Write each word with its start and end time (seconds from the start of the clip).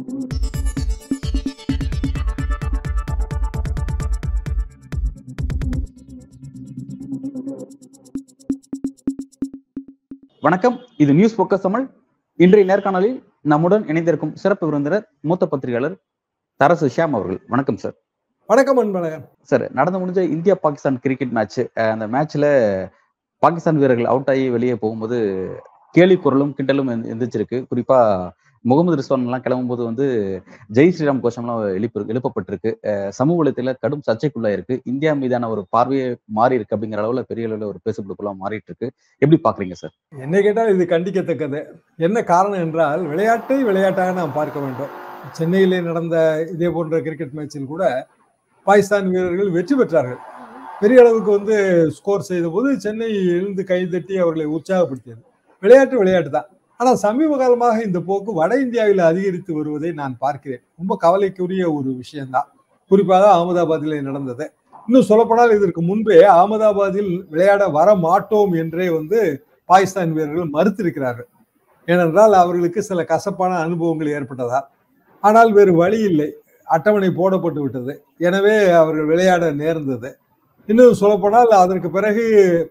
வணக்கம். 0.00 0.40
இது 10.96 11.14
news 11.14 11.40
focus 11.40 11.60
Tamil. 11.60 11.90
இன்றைய 12.36 12.74
நேர்காணலில் 12.74 13.24
நம்முடன் 13.42 13.86
இணைந்திருக்கும் 13.86 14.36
சிறப்பு 14.36 14.66
விருந்தினர் 14.66 15.12
மூத்த 15.20 15.46
பத்திரிகையாளர் 15.46 15.98
தரசு 16.64 16.88
ஷியாம் 16.96 17.08
அவர்கள். 17.08 17.42
வணக்கம் 17.46 17.76
சார் 17.76 17.94
வணக்கம் 18.46 18.78
அன்பழகன். 18.78 19.28
சார் 19.42 19.72
நடந்து 19.72 20.06
முடிஞ்ச 20.06 20.30
இந்தியா 20.30 20.58
பாகிஸ்தான் 20.60 21.00
கிரிக்கெட் 21.00 21.30
மேட்ச் 21.30 21.60
அந்த 21.74 22.06
மேட்ச்ல 22.06 22.44
பாகிஸ்தான் 23.38 23.76
வீரர்கள் 23.76 24.04
அவுட் 24.04 24.28
ஆகி 24.28 24.50
வெளியே 24.50 24.76
போகும்போது 24.76 25.48
கேலி 25.90 26.16
குரலும் 26.16 26.54
கிண்டலும் 26.56 27.04
எந்த- 27.04 27.14
எந்திரிச்சிருக்கு. 27.14 27.66
குறிப்பா 27.74 28.30
முகமது 28.68 28.96
ரிஸ்வான் 28.98 29.26
எல்லாம் 29.26 29.42
கிளம்பும்போது 29.44 29.82
வந்து 29.88 30.06
ஜெய் 30.76 30.92
ஸ்ரீராம் 30.96 31.20
கோஷம்லாம் 31.24 31.60
எழுப்பி 31.76 32.12
எழுப்பப்பட்டிருக்கு. 32.12 32.70
சமூக 33.18 33.36
வலயத்தில் 33.40 33.70
கடும் 33.84 34.04
சர்ச்சைக்குள்ளா 34.08 34.50
இருக்கு 34.56 34.74
இந்தியா 34.92 35.12
மீதான 35.20 35.48
ஒரு 35.54 35.62
பார்வையே 35.74 36.06
மாறி 36.38 36.58
இருக்கு 36.58 36.76
அப்படிங்கிற 36.76 37.00
அளவுல 37.02 37.22
பெரிய 37.30 37.48
அளவில் 37.48 37.70
ஒரு 37.70 37.80
பேசுபொருளுக்குள்ள 37.86 38.32
மாறிட்டு 38.42 38.70
இருக்கு 38.70 38.88
எப்படி 39.22 39.38
பாக்குறீங்க 39.46 39.78
சார்? 39.82 39.94
என்னை 40.24 40.42
கேட்டால் 40.46 40.72
இது 40.74 40.86
கண்டிக்கத்தக்கது. 40.94 41.60
என்ன 42.08 42.24
காரணம் 42.32 42.64
என்றால் 42.66 43.02
விளையாட்டை 43.12 43.58
விளையாட்டாக 43.70 44.14
நாம் 44.20 44.36
பார்க்க 44.38 44.64
வேண்டும். 44.66 44.92
சென்னையிலே 45.38 45.80
நடந்த 45.88 46.16
இதே 46.54 46.70
போன்ற 46.76 47.02
கிரிக்கெட் 47.08 47.34
மேட்சில் 47.40 47.72
கூட 47.72 47.84
பாகிஸ்தான் 48.66 49.10
வீரர்கள் 49.16 49.56
வெற்றி 49.58 49.74
பெற்றார்கள். 49.80 50.20
பெரிய 50.84 51.00
அளவுக்கு 51.02 51.30
வந்து 51.38 51.56
ஸ்கோர் 51.96 52.28
செய்த 52.30 52.46
போது 52.54 52.68
சென்னை 52.84 53.10
எழுந்து 53.36 53.62
கைதட்டி 53.70 54.14
அவர்களை 54.22 54.46
உற்சாகப்படுத்தியது. 54.56 55.22
விளையாட்டு 55.62 55.96
விளையாட்டு 56.02 56.30
தான் 56.36 56.48
ஆனால் 56.80 56.98
சமீப 57.04 57.32
காலமாக 57.40 57.76
இந்த 57.86 57.98
போக்கு 58.08 58.30
வட 58.38 58.52
இந்தியாவில் 58.64 59.02
அதிகரித்து 59.08 59.52
வருவதை 59.56 59.90
நான் 60.00 60.14
பார்க்கிறேன். 60.24 60.62
ரொம்ப 60.80 60.92
கவலைக்குரிய 61.04 61.64
ஒரு 61.78 61.90
விஷயம்தான். 62.02 62.48
குறிப்பாக 62.90 63.26
அகமதாபாத்தில் 63.34 64.06
நடந்தது. 64.08 64.44
இன்னும் 64.88 65.08
சொல்லப்போனால் 65.08 65.52
இதற்கு 65.56 65.80
முன்பே 65.88 66.16
அகமதாபாத்தில் 66.34 67.10
விளையாட 67.32 67.64
வர 67.78 67.88
மாட்டோம் 68.06 68.54
என்றே 68.62 68.86
வந்து 68.98 69.18
பாகிஸ்தான் 69.68 70.14
வீரர்கள் 70.16 70.54
மறுத்திருக்கிறார்கள். 70.56 71.28
ஏனென்றால் 71.88 72.34
அவர்களுக்கு 72.42 72.80
சில 72.88 73.02
கசப்பான 73.12 73.52
அனுபவங்கள் 73.66 74.14
ஏற்பட்டதா? 74.16 74.60
ஆனால் 75.24 75.50
வேறு 75.58 75.72
வழி 75.82 76.00
இல்லை. 76.10 76.28
அட்டவணை 76.68 77.10
போடப்பட்டு 77.20 77.60
விட்டது. 77.62 77.92
எனவே 78.28 78.56
அவர்கள் 78.80 79.08
விளையாட 79.12 79.44
நேர்ந்தது. 79.62 80.10
இன்னும் 80.68 81.00
சொல்லப்போனால் 81.02 81.52
அதற்கு 81.62 81.88
பிறகு 81.96 82.24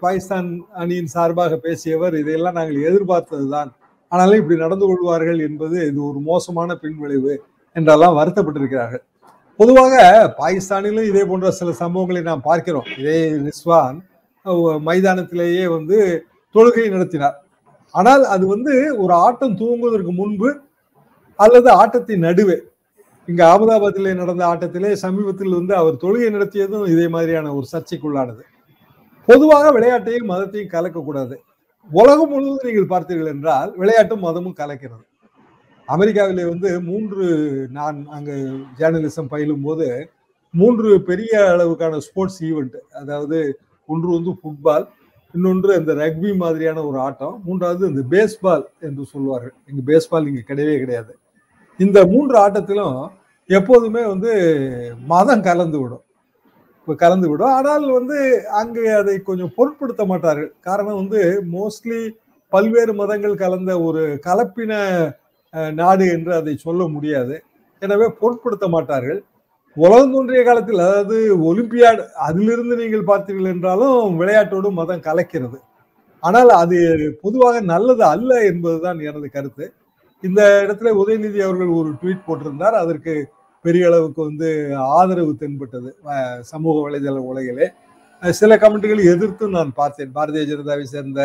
பாகிஸ்தான் 0.04 0.50
அணியின் 0.82 1.14
சார்பாக 1.16 1.56
பேசியவர் 1.66 2.16
இதையெல்லாம் 2.22 2.58
நாங்கள் 2.60 2.86
எதிர்பார்த்ததுதான். 2.90 3.72
ஆனாலும் 4.12 4.40
இப்படி 4.42 4.58
நடந்து 4.66 4.86
கொள்வார்கள் 4.90 5.40
என்பது 5.48 5.78
இது 5.90 6.00
ஒரு 6.10 6.20
மோசமான 6.30 6.76
பின்விளைவு 6.84 7.34
என்றெல்லாம் 7.76 8.18
வருத்தப்பட்டிருக்கிறார்கள் 8.20 9.04
பொதுவாக 9.60 9.96
பாகிஸ்தானிலும் 10.40 11.10
இதே 11.10 11.24
போன்ற 11.30 11.48
சில 11.58 11.70
சம்பவங்களை 11.80 12.22
நாம் 12.28 12.48
பார்க்கிறோம். 12.48 12.88
இதே 13.02 13.20
நிஸ்வான் 13.48 13.98
மைதானத்திலேயே 14.88 15.66
வந்து 15.76 15.98
தொழுகை 16.56 16.86
நடத்தினார். 16.94 17.36
ஆனால் 17.96 18.24
அது 18.36 18.46
வந்து 18.54 18.74
ஒரு 19.04 19.14
ஆட்டம் 19.26 19.58
துவங்குவதற்கு 19.62 20.14
முன்பு 20.22 20.50
அல்லது 21.40 21.70
ஆட்டத்தின் 21.82 22.26
நடுவே. 22.28 22.58
இங்க 23.28 23.42
அகமதாபாத்திலே 23.50 24.14
நடந்த 24.22 24.44
ஆட்டத்திலே 24.52 24.92
சமீபத்தில் 25.04 25.58
வந்து 25.60 25.74
அவர் 25.82 26.02
தொழுகை 26.04 26.30
நடத்தியதும் 26.36 26.88
இதே 26.94 27.08
மாதிரியான 27.16 27.54
ஒரு 27.58 27.68
சர்ச்சைக்குள்ளானது. 27.74 28.44
பொதுவாக 29.28 29.66
விளையாட்டையும் 29.78 30.30
மதத்தையும் 30.32 30.74
கலக்கக்கூடாது. 30.76 31.36
உலகம் 31.92 32.32
முழுவதும் 32.34 32.68
நீங்கள் 32.68 32.92
பார்த்தீர்கள் 32.92 33.32
என்றால் 33.36 33.70
விளையாட்டும் 33.82 34.26
மதமும் 34.26 34.58
கலக்கிறது. 34.62 35.04
அமெரிக்காவிலே 35.88 36.44
வந்து 36.52 36.70
மூன்று 36.90 37.26
நான் 37.78 37.98
அங்கு 38.16 38.36
ஜேர்னலிசம் 38.80 39.32
பயிலும் 39.34 39.64
போது 39.68 39.88
மூன்று 40.54 40.90
பெரிய 41.10 41.34
அளவுக்கான 41.54 42.00
ஸ்போர்ட்ஸ் 42.08 42.40
ஈவெண்ட் 42.50 42.78
அதாவது 43.00 43.38
ஒன்று 43.90 44.10
வந்து 44.18 44.32
ஃபுட்பால் 44.40 44.86
இன்னொன்று 45.34 45.72
இந்த 45.80 45.92
ரக்பி 46.02 46.30
மாதிரியான 46.44 46.84
ஒரு 46.90 46.98
ஆட்டம் 47.08 47.36
மூன்றாவது 47.48 47.84
இந்த 47.92 48.04
பேஸ்பால் 48.14 48.66
என்று 48.88 49.04
சொல்வார்கள். 49.14 49.56
இங்க 49.70 49.82
பேஸ்பால் 49.92 50.28
இங்கே 50.30 50.44
கிடையவே 50.52 50.76
கிடையாது. 50.84 51.12
இந்த 51.80 52.00
மூன்று 52.14 52.36
ஆட்டத்திலும் 52.44 52.98
எப்போதுமே 53.50 54.02
வந்து 54.12 54.32
மதம் 55.12 55.46
கலந்து 55.50 55.78
விடும் 55.82 56.06
கலந்து 57.04 57.28
விடும் 57.30 57.56
ஆனால் 57.60 57.86
வந்து 57.98 58.18
அங்கே 58.62 58.84
அதை 59.00 59.16
கொஞ்சம் 59.30 59.54
பொருட்படுத்த 59.58 60.04
மாட்டார்கள். 60.12 60.52
காரணம் 60.68 61.00
வந்து 61.02 61.22
மோஸ்ட்லி 61.56 62.02
பல்வேறு 62.54 62.94
மதங்கள் 63.00 63.42
கலந்த 63.44 63.72
ஒரு 63.88 64.04
கலப்பின 64.28 64.74
நாடு 65.80 66.06
என்று 66.16 66.32
அதை 66.40 66.54
சொல்ல 66.66 66.82
முடியாது. 66.96 67.36
எனவே 67.82 68.08
பொருட்படுத்த 68.22 68.68
மாட்டார்கள். 68.76 69.20
உலகம் 69.78 70.14
தோன்றிய 70.14 70.42
காலத்தில் 70.48 70.84
அதாவது 70.86 71.18
ஒலிம்பியாட் 71.50 72.02
அதிலிருந்து 72.28 72.76
நீங்கள் 72.82 73.10
பார்த்தீர்கள் 73.10 73.52
என்றாலும் 73.54 74.16
விளையாட்டோடு 74.22 74.70
மதம் 74.80 75.06
கலக்கிறது. 75.08 75.60
ஆனால் 76.24 76.52
அது 76.62 76.78
பொதுவாக 77.24 77.60
நல்லது 77.74 78.04
அல்ல 78.14 78.32
என்பதுதான் 78.52 79.00
எனது 79.10 79.28
கருத்து. 79.36 79.66
இந்த 80.24 80.42
இடத்துல 80.64 80.92
உதயநிதி 81.02 81.40
அவர்கள் 81.48 81.78
ஒரு 81.80 81.92
ட்வீட் 82.00 82.26
போட்டிருந்தார். 82.28 82.78
அதற்கு 82.84 83.14
பெரிய 83.66 83.84
அளவுக்கு 83.90 84.22
வந்து 84.30 84.50
ஆதரவு 84.98 85.32
தென்பட்டது 85.42 85.90
சமூக 86.52 86.76
வலைதள 86.86 87.18
உலகிலே. 87.32 87.68
சில 88.40 88.56
கமெண்ட்டுகளை 88.64 89.04
எதிர்த்து 89.14 89.46
நான் 89.58 89.72
பார்த்தேன். 89.80 90.12
பாரதிய 90.18 90.44
ஜனதாவை 90.52 90.86
சேர்ந்த 90.94 91.22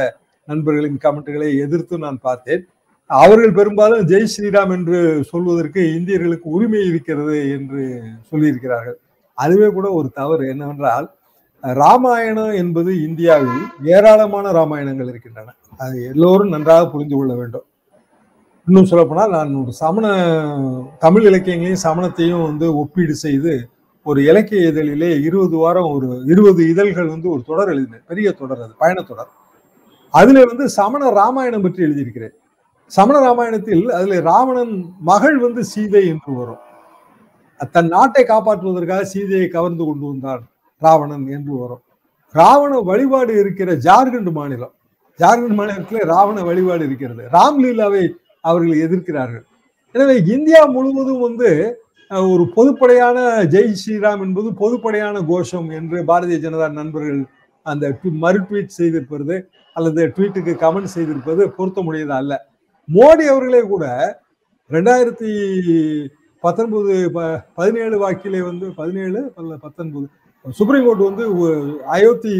நண்பர்களின் 0.49 1.03
கமெண்ட்டுகளை 1.05 1.49
எதிர்த்து 1.65 1.99
நான் 2.05 2.19
பார்த்தேன். 2.29 2.63
அவர்கள் 3.11 3.57
பெரும்பாலும் 3.59 4.07
ஜெய் 4.11 4.31
ஸ்ரீராம் 4.35 4.73
என்று 4.77 4.99
சொல்வதற்கு 5.31 5.81
இந்தியர்களுக்கு 5.99 6.49
உரிமை 6.57 6.81
இருக்கிறது 6.91 7.37
என்று 7.57 7.83
சொல்லியிருக்கிறார்கள். 8.31 8.99
அதுவே 9.39 9.69
கூட 9.77 9.87
ஒரு 9.99 10.09
தவறு 10.21 10.45
என்னவென்றால் 10.53 11.07
ராமாயணம் 11.65 12.55
என்பது 12.63 12.91
இந்தியாவில் 13.09 13.63
ஏராளமான 13.97 14.51
ராமாயணங்கள் 14.59 15.11
இருக்கின்றன. 15.13 15.55
அது 15.83 15.97
எல்லோரும் 16.11 16.53
நன்றாக 16.55 16.83
புரிந்து 16.95 17.17
கொள்ள 17.17 17.33
வேண்டும். 17.35 17.67
இன்னும் 18.67 18.89
சொல்லப்போனால் 18.91 19.31
நான் 19.31 19.51
ஒரு 19.55 19.73
சமண 19.73 20.07
தமிழ் 20.99 21.27
இலக்கியங்களையும் 21.31 21.83
சமணத்தையும் 21.87 22.45
வந்து 22.45 22.67
ஒப்பீடு 22.83 23.15
செய்து 23.25 23.53
ஒரு 24.07 24.21
இலக்கிய 24.23 24.71
இதழிலே 24.71 25.11
இருபது 25.27 25.57
வாரம் 25.57 25.91
ஒரு 25.97 26.09
இருபது 26.33 26.63
இதழ்கள் 26.73 27.09
வந்து 27.09 27.29
ஒரு 27.31 27.43
தொடர் 27.47 27.69
எழுதினேன். 27.69 28.05
பெரிய 28.07 28.29
தொடர் 28.33 28.63
அது 28.65 28.75
பயணத்தொடர் 28.81 29.31
அதுல 30.15 30.45
வந்து 30.45 30.65
சமண 30.69 31.11
ராமாயணம் 31.11 31.63
பற்றி 31.63 31.83
எழுதியிருக்கிறேன். 31.87 32.35
சமண 32.93 33.17
ராமாயணத்தில் 33.27 33.85
அதுல 33.99 34.21
ராவணன் 34.31 34.75
மகள் 35.11 35.39
வந்து 35.39 35.63
சீதை 35.65 36.03
என்று 36.09 36.33
வரும். 36.35 36.63
தன் 37.75 37.93
நாட்டை 37.97 38.25
காப்பாற்றுவதற்காக 38.33 39.05
சீதையை 39.15 39.49
கவர்ந்து 39.49 39.85
கொண்டு 39.85 40.05
வந்தான் 40.07 40.43
ராவணன் 40.83 41.27
என்று 41.37 41.55
வரும். 41.63 41.83
ராவண 42.35 42.75
வழிபாடு 42.91 43.33
இருக்கிற 43.43 43.73
ஜார்க்கண்ட் 43.87 44.33
மாநிலம். 44.33 44.75
ஜார்க்கண்ட் 45.21 45.59
மாநிலத்தில் 45.61 46.07
ராவண 46.15 46.39
வழிபாடு 46.43 46.85
இருக்கிறது. 46.85 47.25
ராம்லீலாவை 47.39 48.05
அவர்கள் 48.45 48.83
எதிர்க்கிறார்கள். 48.87 49.45
எனவே 49.95 50.15
இந்தியா 50.35 50.61
முழுவதும் 50.77 51.25
வந்து 51.27 51.51
ஒரு 52.33 52.45
பொதுப்படையான 52.57 53.19
ஜெய் 53.53 53.79
ஸ்ரீராம் 53.83 54.23
என்பது 54.27 54.49
பொதுப்படையான 54.63 55.17
கோஷம் 55.31 55.69
என்று 55.79 55.99
பாரதிய 56.11 56.39
ஜனதா 56.45 56.67
நண்பர்கள் 56.81 57.21
அந்த 57.67 57.85
மறு 58.25 58.41
ட்வீட் 58.49 58.77
செய்திருப்பது 58.79 59.37
அல்லது 59.77 60.03
ட்வீட்டுக்கு 60.17 60.53
கமெண்ட் 60.65 60.95
செய்திருப்பது 60.97 61.43
பொருத்தமுடையது 61.57 62.15
அல்ல. 62.19 62.33
மோடி 62.89 63.25
அவர்களே 63.33 63.63
கூட 63.73 63.85
ரெண்டாயிரத்தி 64.71 65.31
பத்தொன்பது 66.45 66.93
பதினேழு 67.59 67.97
வாக்கிலே 68.03 68.41
வந்து 68.51 68.67
பதினேழு 68.81 69.21
பத்தொன்பது 69.65 70.07
சுப்ரீம் 70.59 70.87
கோர்ட் 70.87 71.05
வந்து 71.09 71.25
அயோத்தி 71.95 72.35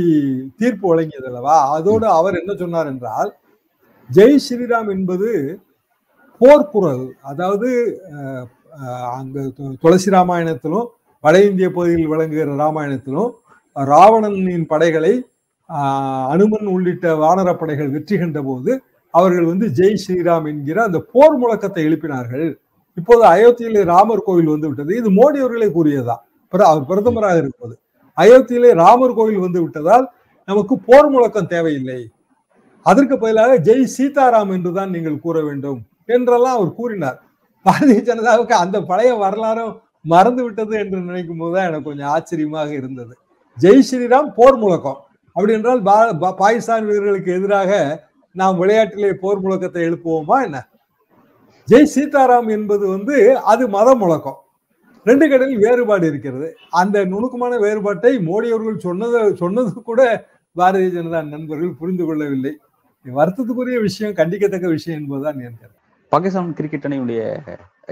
தீர்ப்பு 0.61 0.87
வழங்கியது 0.91 1.29
அல்லவா? 1.31 1.57
அதோடு 1.77 2.07
அவர் 2.19 2.41
என்ன 2.41 2.53
சொன்னார் 2.63 2.91
என்றால் 2.93 3.31
ஜெய் 4.11 4.43
ஸ்ரீராம் 4.47 4.91
என்பது 4.97 5.29
போர்க்குரல் 6.45 7.03
அதாவது 7.31 7.69
அஹ், 8.15 8.47
அங்க 9.15 9.37
துளசி 9.83 10.11
ராமாயணத்திலும் 10.15 10.87
வட 11.25 11.37
இந்திய 11.45 11.69
பகுதியில் 11.71 12.11
விளங்குகிற 12.13 12.55
ராமாயணத்திலும் 12.61 13.31
ராவணனின் 13.77 14.67
படைகளை 14.73 15.13
ஆஹ், 15.71 16.27
அனுமன் 16.33 16.67
உள்ளிட்ட 16.73 17.07
வானர 17.21 17.51
படைகள் 17.57 17.95
வெற்றி 17.95 18.17
கண்ட 18.19 18.41
போது 18.43 18.73
அவர்கள் 19.15 19.47
வந்து 19.51 19.67
ஜெய் 19.77 20.01
ஸ்ரீராம் 20.03 20.47
என்கிற 20.51 20.79
அந்த 20.85 20.99
போர் 21.13 21.37
முழக்கத்தை 21.41 21.83
எழுப்பினார்கள். 21.87 22.47
இப்போது 22.97 23.23
அயோத்தியிலே 23.31 23.83
ராமர் 23.91 24.25
கோவில் 24.27 24.51
வந்து 24.53 24.69
விட்டது. 24.71 24.93
இது 24.97 25.09
மோடி 25.17 25.39
அவர்களே 25.43 25.69
கூறியதுதான் 25.71 26.23
அவர் 26.53 26.89
பிரதமராக 26.91 27.37
இருப்பது. 27.43 27.75
அயோத்தியிலே 28.19 28.71
ராமர் 28.81 29.17
கோவில் 29.17 29.45
வந்து 29.45 29.63
விட்டதால் 29.63 30.05
நமக்கு 30.49 30.75
போர் 30.89 31.09
முழக்கம் 31.11 31.51
தேவையில்லை. 31.53 32.01
அதற்கு 32.87 33.15
பதிலாக 33.19 33.57
ஜெய் 33.67 33.93
சீதாராம் 33.95 34.53
என்றுதான் 34.57 34.93
நீங்கள் 34.95 35.23
கூற 35.23 35.37
வேண்டும். 35.43 35.81
என்றெல்லாம் 36.07 36.57
அவர் 36.57 36.75
கூறினார். 36.75 37.23
பாரதிய 37.65 38.03
ஜனதாவுக்கு 38.03 38.53
அந்த 38.53 38.83
பழைய 38.83 39.15
வரலாறும் 39.15 39.81
மறந்து 40.03 40.43
விட்டது 40.43 40.79
என்று 40.79 41.01
நினைக்கும் 41.01 41.39
போதுதான் 41.39 41.67
எனக்கு 41.67 41.85
கொஞ்சம் 41.85 42.09
ஆச்சரியமாக 42.09 42.73
இருந்தது. 42.73 43.19
ஜெய் 43.61 43.83
ஸ்ரீராம் 43.91 44.33
போர் 44.35 44.57
முழக்கம். 44.57 44.97
அப்படி 45.27 45.53
என்றால் 45.53 45.83
பா- 45.83 46.35
பாகிஸ்தான் 46.35 46.87
வீரர்களுக்கு 46.87 47.33
எதிராக 47.33 48.03
நாம் 48.33 48.57
விளையாட்டிலே 48.57 49.13
போர் 49.13 49.43
முழக்கத்தை 49.43 49.83
எழுப்புவோமா 49.83 50.43
என்ன? 50.45 50.69
ஜெய் 51.71 51.89
சீதாராம் 51.95 52.51
என்பது 52.51 52.87
வந்து 52.87 53.39
அது 53.39 53.69
மத 53.69 53.95
முழக்கம். 53.95 54.37
ரெண்டு 55.05 55.29
கடையில் 55.29 55.59
வேறுபாடு 55.59 56.07
இருக்கிறது. 56.07 56.57
அந்த 56.71 57.05
நுணுக்கமான 57.05 57.59
வேறுபாட்டை 57.59 58.19
மோடி 58.19 58.49
அவர்கள் 58.49 58.79
சொன்னது 58.79 59.37
சொன்னது 59.37 59.83
கூட 59.83 60.27
பாரதிய 60.57 60.91
ஜனதா 60.91 61.29
நண்பர்கள் 61.29 61.75
புரிந்து 61.79 62.05
கொள்ளவில்லை. 62.05 62.59
வருத்தத்துக்குரிய 63.15 63.81
விஷயம் 63.81 64.15
கண்டிக்கத்தக்க 64.15 64.69
விஷயம் 64.69 65.01
என்பதுதான் 65.01 65.39
என் 65.39 65.57
கருத்து 65.61 65.74
பாகிஸ்தான் 66.15 66.55
கிரிக்கெட் 66.55 66.85
அணியுடைய 66.85 67.41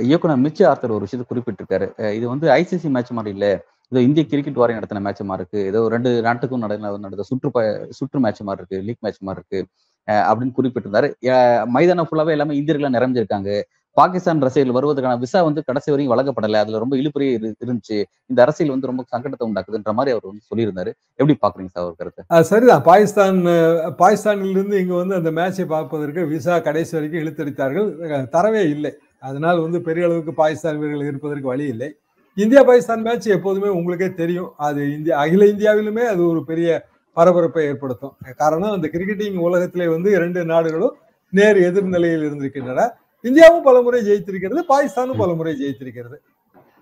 இயக்குனர் 0.01 0.39
மிச்ச 0.39 0.67
ஆர்த்தர் 0.67 0.91
ஒரு 0.91 1.01
விஷயத்தை 1.01 1.39
குறிப்பிட்டிருக்காரு. 1.39 2.13
இது 2.13 2.29
வந்து 2.29 2.49
ஐசிசி 2.49 2.91
மேட்ச் 2.91 3.11
மாதிரி 3.11 3.37
இல்ல. 3.37 3.65
ஏதோ 3.89 4.05
இந்திய 4.05 4.27
கிரிக்கெட் 4.27 4.55
வாரியம் 4.55 4.83
நடத்தின 4.83 5.01
மேட்ச் 5.01 5.21
மாதிரி 5.21 5.49
இருக்கு. 5.51 5.79
ஏதோ 5.79 5.89
ரெண்டு 5.89 6.23
நாட்டுக்கும் 6.23 6.61
நடந்த 6.61 6.99
நடந்த 6.99 7.23
சுற்று 7.23 7.51
ப- 7.51 7.87
சுற்று 7.91 8.21
மேட்ச் 8.21 8.41
மாதிரி 8.41 8.65
இருக்கு. 8.67 8.87
லீக் 8.87 8.97
மேட்ச் 9.01 9.23
மாதிரி 9.23 9.45
இருக்கு. 9.51 9.73
அப்படின்னு 10.13 10.53
குறிப்பிட்டிருந்தாரு. 10.57 11.67
மைதானம் 11.67 12.09
ஃபுல்லாவே 12.11 12.31
எல்லாமே 12.31 12.61
இந்தியர்களா 12.61 12.97
நிறைஞ்சிருக்காங்க 12.97 13.63
பாகிஸ்தான் 14.00 14.43
ரசிகர்கள் 14.47 14.77
வருவதற்கான 14.77 15.19
விசா 15.23 15.41
வந்து 15.49 15.62
கடைசி 15.69 15.89
வரையும் 15.93 16.12
வழங்கப்படலை. 16.12 16.59
அதுல 16.62 16.81
ரொம்ப 16.83 16.94
இழுபறியே 17.00 17.33
இருந்துச்சு. 17.67 17.99
இந்த 18.31 18.39
அரசியல் 18.44 18.73
வந்து 18.75 18.91
ரொம்ப 18.91 19.05
சங்கடத்தை 19.12 19.47
உண்டாக்குதுன்ற 19.49 19.93
மாதிரி 19.99 20.15
அவர் 20.15 20.29
வந்து 20.31 20.44
சொல்லியிருந்தாரு. 20.50 20.93
எப்படி 21.21 21.37
பாக்குறீங்க 21.44 21.73
சார் 21.75 21.85
அவர் 21.87 21.99
கருத்து? 22.00 22.23
சரிதான். 22.50 22.85
பாகிஸ்தான் 22.91 23.41
பாகிஸ்தானில் 23.43 23.97
பாகிஸ்தானிலிருந்து 24.03 24.79
இங்க 24.83 24.94
வந்து 25.00 25.19
அந்த 25.21 25.33
மேட்சை 25.39 25.67
பார்ப்பதற்கு 25.75 26.23
விசா 26.35 26.56
கடைசி 26.69 26.94
வரைக்கும் 26.97 27.23
இழுத்தடித்தார்கள். 27.23 27.89
தரவே 28.37 28.62
இல்லை. 28.75 28.93
அதனால் 29.29 29.61
வந்து 29.65 29.81
பெரிய 29.89 30.06
அளவுக்கு 30.09 30.33
பாகிஸ்தான் 30.41 30.81
வீரர்கள் 30.83 31.11
இருப்பதற்கு 31.11 31.53
வழி 31.53 31.67
இல்லை. 31.75 31.88
இந்தியா 32.37 32.61
பாகிஸ்தான் 32.69 33.05
மேட்ச் 33.06 33.29
எப்போதுமே 33.37 33.71
உங்களுக்கே 33.79 34.09
தெரியும். 34.23 34.50
அது 34.67 34.81
இந்தியா 34.97 35.15
அகில 35.25 35.47
இந்தியாவிலுமே 35.53 36.05
அது 36.12 36.23
ஒரு 36.33 36.41
பெரிய 36.50 36.69
பரபரப்பை 37.17 37.62
ஏற்படுத்தும். 37.71 38.15
காரணம் 38.43 38.75
அந்த 38.77 38.87
கிரிக்கெட்டிங் 38.93 39.38
உலகத்திலே 39.49 39.87
வந்து 39.95 40.11
இரண்டு 40.19 40.41
நாடுகளும் 40.53 40.95
நேர் 41.33 41.59
எதிர்நிலையில் 41.69 42.25
இருந்திருக்கின்றன. 42.27 42.87
இந்தியாவும் 43.29 43.65
பலமுறை 43.69 44.01
ஜெயித்திருக்கிறது 44.09 44.63
பாகிஸ்தானும் 44.73 45.21
பலமுறை 45.23 45.53
ஜெயித்திருக்கிறது. 45.63 46.17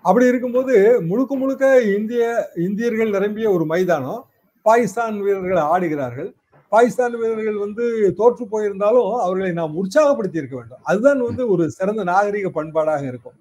அப்படி 0.05 0.25
இருக்கும்போது 0.31 0.75
முழுக்க 1.09 1.33
முழுக்க 1.41 1.65
இந்திய 1.97 2.23
இந்தியர்கள் 2.67 3.15
நிரம்பிய 3.15 3.47
ஒரு 3.55 3.65
மைதானம் 3.71 4.21
பாகிஸ்தான் 4.65 5.17
வீரர்கள் 5.25 5.59
ஆடுகிறார்கள். 5.73 6.29
பாகிஸ்தான் 6.71 7.15
வீரர்கள் 7.21 7.57
வந்து 7.65 7.85
தோற்று 8.19 8.43
போயிருந்தாலும் 8.53 9.09
அவர்களை 9.23 9.51
நாம் 9.59 9.77
உற்சாகப்படுத்தி 9.81 10.39
இருக்க 10.41 10.55
வேண்டும். 10.59 10.83
அதுதான் 10.89 11.21
வந்து 11.27 11.43
ஒரு 11.53 11.63
சிறந்த 11.77 12.03
நாகரிக 12.11 12.49
பண்பாடாக 12.57 13.03
இருக்கும். 13.11 13.37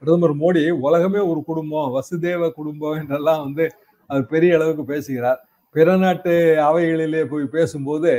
பிரதமர் 0.00 0.34
மோடி 0.42 0.62
உலகமே 0.86 1.20
ஒரு 1.30 1.40
குடும்பம் 1.48 1.92
வசுதேவ 1.96 2.48
குடும்பம் 2.58 2.98
என்றெல்லாம் 3.00 3.42
வந்து 3.46 3.64
அவர் 4.10 4.24
பெரிய 4.32 4.56
அளவுக்கு 4.58 4.84
பேசுகிறார். 4.92 5.40
பிற 5.74 5.96
நாட்டு 6.04 6.32
அவைகளிலே 6.68 7.22
போய் 7.32 7.54
பேசும்போது 7.56 8.12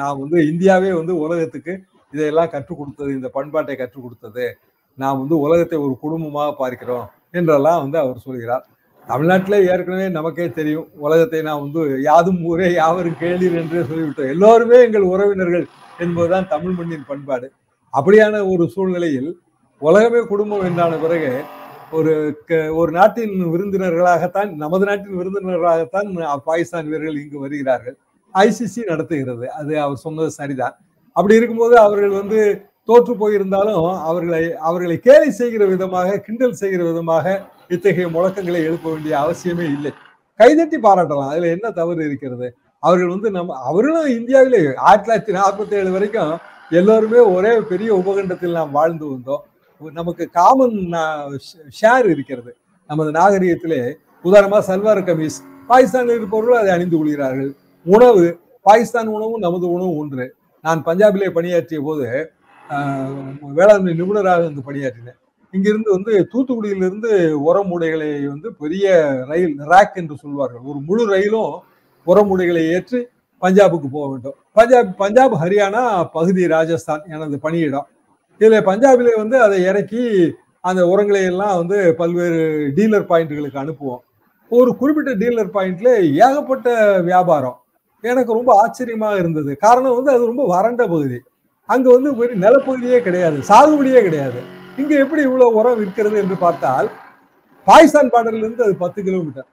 நான் 0.00 0.20
வந்து 0.22 0.38
இந்தியாவே 0.50 0.90
வந்து 1.00 1.14
உலகத்துக்கு 1.24 1.74
இதையெல்லாம் 2.14 2.50
கற்றுக் 2.50 2.78
கொடுத்தது 2.78 3.10
இந்த 3.10 3.28
பண்பாட்டை 3.28 3.76
கற்றுக் 3.76 4.02
கொடுத்தது. 4.02 4.58
நாம் 4.96 5.18
வந்து 5.18 5.38
உலகத்தை 5.38 5.78
ஒரு 5.78 5.98
குடும்பமாக 5.98 6.52
பார்க்கிறோம் 6.52 7.10
என்றெல்லாம் 7.30 7.82
வந்து 7.82 7.98
அவர் 7.98 8.18
சொல்கிறார். 8.18 8.66
தமிழ்நாட்டில் 9.06 9.68
ஏற்கனவே 9.68 10.08
நமக்கே 10.08 10.50
தெரியும். 10.50 10.88
உலகத்தை 10.94 11.42
நான் 11.42 11.60
வந்து 11.60 12.00
யாதும் 12.00 12.44
ஊரே 12.44 12.72
யாவரும் 12.72 13.16
கேளீர் 13.20 13.54
என்றே 13.54 13.78
சொல்லிவிட்டோம். 13.78 14.28
எல்லோருமே 14.28 14.80
எங்கள் 14.82 15.00
உறவினர்கள் 15.00 15.66
என்பதுதான் 15.98 16.48
தமிழ் 16.48 16.72
மண்ணின் 16.72 17.04
பண்பாடு. 17.06 17.52
அப்படியான 17.92 18.56
ஒரு 18.56 18.68
சூழ்நிலையில் 18.68 19.38
உலகமே 19.78 20.26
குடும்பம் 20.26 20.64
என்றான 20.64 20.96
பிறகு 20.96 21.42
ஒரு 21.90 22.42
க- 22.46 22.74
ஒரு 22.74 22.92
நாட்டின் 22.92 23.44
விருந்தினர்களாகத்தான் 23.44 24.54
நமது 24.54 24.84
நாட்டின் 24.84 25.18
விருந்தினர்களாகத்தான் 25.18 26.36
பாகிஸ்தான் 26.44 26.84
வீரர்கள் 26.84 27.22
இங்கு 27.22 27.38
வருகிறார்கள். 27.38 27.96
ஐசிசி 28.34 28.84
நடத்துகிறது. 28.86 29.52
அது 29.52 29.80
அவர் 29.80 29.96
சொன்னது 29.96 30.30
சரிதான். 30.30 30.78
அப்படி 31.16 31.34
இருக்கும்போது 31.38 31.74
அவர்கள் 31.78 32.14
வந்து 32.20 32.38
தோற்று 32.88 33.12
போயிருந்தாலும் 33.20 33.84
அவர்களை 34.08 34.40
அவர்களை 34.68 34.96
கேலி 35.06 35.30
செய்கிற 35.40 35.64
விதமாக 35.66 36.18
கிண்டல் 36.26 36.60
செய்கிற 36.62 36.82
விதமாக 36.90 37.34
இத்தகைய 37.74 38.06
முழக்கங்களை 38.16 38.60
எழுப்ப 38.68 38.86
வேண்டிய 38.90 39.14
அவசியமே 39.24 39.66
இல்லை. 39.76 39.92
கைதட்டி 40.40 40.78
பாராட்டலாம். 40.86 41.30
அதுல 41.32 41.50
என்ன 41.56 41.70
தவறு 41.70 42.00
இருக்கிறது? 42.08 42.48
அவர்கள் 42.82 43.12
வந்து 43.14 43.30
நம்ம 43.30 43.56
அவர்களும் 43.70 44.10
இந்தியாவிலே 44.18 44.60
ஆயிரத்தி 44.88 45.06
தொள்ளாயிரத்தி 45.06 45.36
நாற்பத்தி 45.38 45.74
ஏழு 45.80 45.90
வரைக்கும் 45.96 46.34
எல்லோருமே 46.80 47.20
ஒரே 47.36 47.52
பெரிய 47.72 47.90
உபகண்டத்தில் 47.94 48.58
நாம் 48.58 48.76
வாழ்ந்து 48.78 49.06
வந்தோம். 49.12 49.42
நமக்கு 50.00 50.24
காமன் 50.38 50.76
ஷேர் 51.80 52.06
இருக்கிறது. 52.14 52.52
நமது 52.90 53.10
நாகரிகத்திலே 53.20 53.82
உதாரணமா 54.24 54.58
சல்வார் 54.68 55.02
கமீஸ் 55.08 55.38
பாகிஸ்தானில் 55.68 56.16
இருப்பவர்கள் 56.18 56.60
அதை 56.60 56.70
அணிந்து 56.76 56.96
கொள்கிறார்கள். 56.96 57.50
உணவு 57.86 58.24
பாகிஸ்தான் 58.66 59.10
உணவும் 59.16 59.44
நமது 59.46 59.66
உணவும் 59.76 59.98
ஒன்று. 60.02 60.26
நான் 60.64 60.82
பஞ்சாபிலே 60.86 61.28
பணியாற்றிய 61.36 61.80
போது 61.86 62.06
வேளாண்மை 63.58 63.92
நிபுணராக 63.98 64.46
இங்கு 64.50 64.62
பணியாற்றினேன். 64.68 65.18
இங்கிருந்து 65.54 65.90
வந்து 65.96 66.12
தூத்துக்குடியிலிருந்து 66.32 67.10
உரமூடைகளை 67.48 68.08
வந்து 68.26 68.48
பெரிய 68.62 68.86
ரயில் 69.28 69.56
ரேக் 69.72 69.98
என்று 70.00 70.14
சொல்வார்கள். 70.22 70.62
ஒரு 70.70 70.78
முழு 70.88 71.04
ரயிலும் 71.12 71.52
உரமூடைகளை 72.06 72.62
ஏற்றி 72.76 73.00
பஞ்சாபுக்கு 73.42 73.88
போக 73.96 74.06
வேண்டும். 74.12 74.38
பஞ்சாப் 74.58 74.90
பஞ்சாப் 75.02 75.36
ஹரியானா 75.42 75.82
பகுதி 76.16 76.46
ராஜஸ்தான் 76.54 77.02
எனது 77.14 77.38
பணியிடம். 77.46 77.86
இதில் 78.38 78.66
பஞ்சாபிலே 78.70 79.14
வந்து 79.22 79.36
அதை 79.46 79.58
இறக்கி 79.70 80.04
அந்த 80.60 80.82
உரங்களை 80.92 81.22
எல்லாம் 81.32 81.56
வந்து 81.60 81.78
பல்வேறு 82.00 82.40
டீலர் 82.76 83.08
பாயிண்ட்களுக்கு 83.10 83.62
அனுப்புவோம். 83.64 84.02
ஒரு 84.48 84.70
குறிப்பிட்ட 84.80 85.12
டீலர் 85.22 85.54
பாயிண்ட்ல 85.56 85.90
ஏகப்பட்ட 86.24 86.68
வியாபாரம். 87.10 87.58
எனக்கு 88.12 88.36
ரொம்ப 88.38 88.50
ஆச்சரியமாக 88.62 89.20
இருந்தது. 89.22 89.52
காரணம் 89.64 89.96
வந்து 89.98 90.10
அது 90.14 90.22
ரொம்ப 90.30 90.44
வறண்ட 90.54 90.82
பகுதி. 90.94 91.18
அங்க 91.68 91.86
வந்து 91.96 92.10
நிலப்பகுதியே 92.44 92.98
கிடையாது 93.06 93.38
சாகுபடியே 93.50 94.00
கிடையாது. 94.06 94.40
இங்க 94.80 94.92
எப்படி 95.04 95.22
இவ்வளவு 95.28 95.56
உரம் 95.58 95.78
விற்கிறது 95.82 96.16
என்று 96.22 96.36
பார்த்தால் 96.44 96.88
பாகிஸ்தான் 97.66 98.10
பார்டர்ல 98.14 98.44
இருந்து 98.44 98.64
அது 98.66 98.74
பத்து 98.82 99.00
கிலோமீட்டர். 99.06 99.48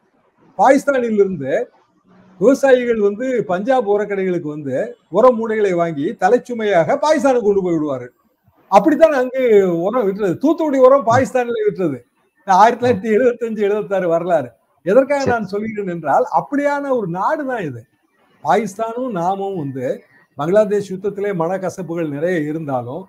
பாகிஸ்தானில் 0.60 1.20
இருந்து 1.24 1.52
விவசாயிகள் 2.40 3.02
வந்து 3.08 3.26
பஞ்சாப் 3.50 3.90
உரக்கடைகளுக்கு 3.94 4.50
வந்து 4.56 4.76
உர 5.18 5.26
மூடைகளை 5.40 5.74
வாங்கி 5.82 6.06
தலைச்சுமையாக 6.22 6.96
பாகிஸ்தானுக்கு 7.04 7.48
கொண்டு 7.48 7.64
போய் 7.66 7.76
விடுவார்கள் 7.76 8.14
அப்படித்தான் 8.72 9.16
அங்கு 9.20 9.44
உரம் 9.88 10.06
விட்டுறது 10.08 10.36
தூத்துக்குடி 10.44 10.80
உரம் 10.88 11.06
பாகிஸ்தானில் 11.12 11.66
விட்டுறது 11.68 12.00
ஆயிரத்தி 12.48 12.82
தொள்ளாயிரத்தி 12.82 13.10
எழுபத்தஞ்சு 13.18 13.62
எழுபத்தாறு 13.68 14.08
வரலாறு. 14.14 14.50
எதற்காக 14.86 15.26
நான் 15.32 15.50
சொல்கிறேன் 15.54 15.92
என்றால் 15.96 16.26
அப்படியான 16.40 16.84
ஒரு 16.98 17.08
நாடு 17.18 17.44
தான் 17.50 17.64
இது. 17.70 17.82
பாகிஸ்தானும் 18.44 19.12
நாமும் 19.12 19.58
வந்து 19.58 20.04
பங்களாதேஷ் 20.36 20.94
யுத்தத்திலே 20.94 21.34
மனக்கசப்புகள் 21.34 22.10
நிறைய 22.10 22.40
இருந்தாலும் 22.40 23.06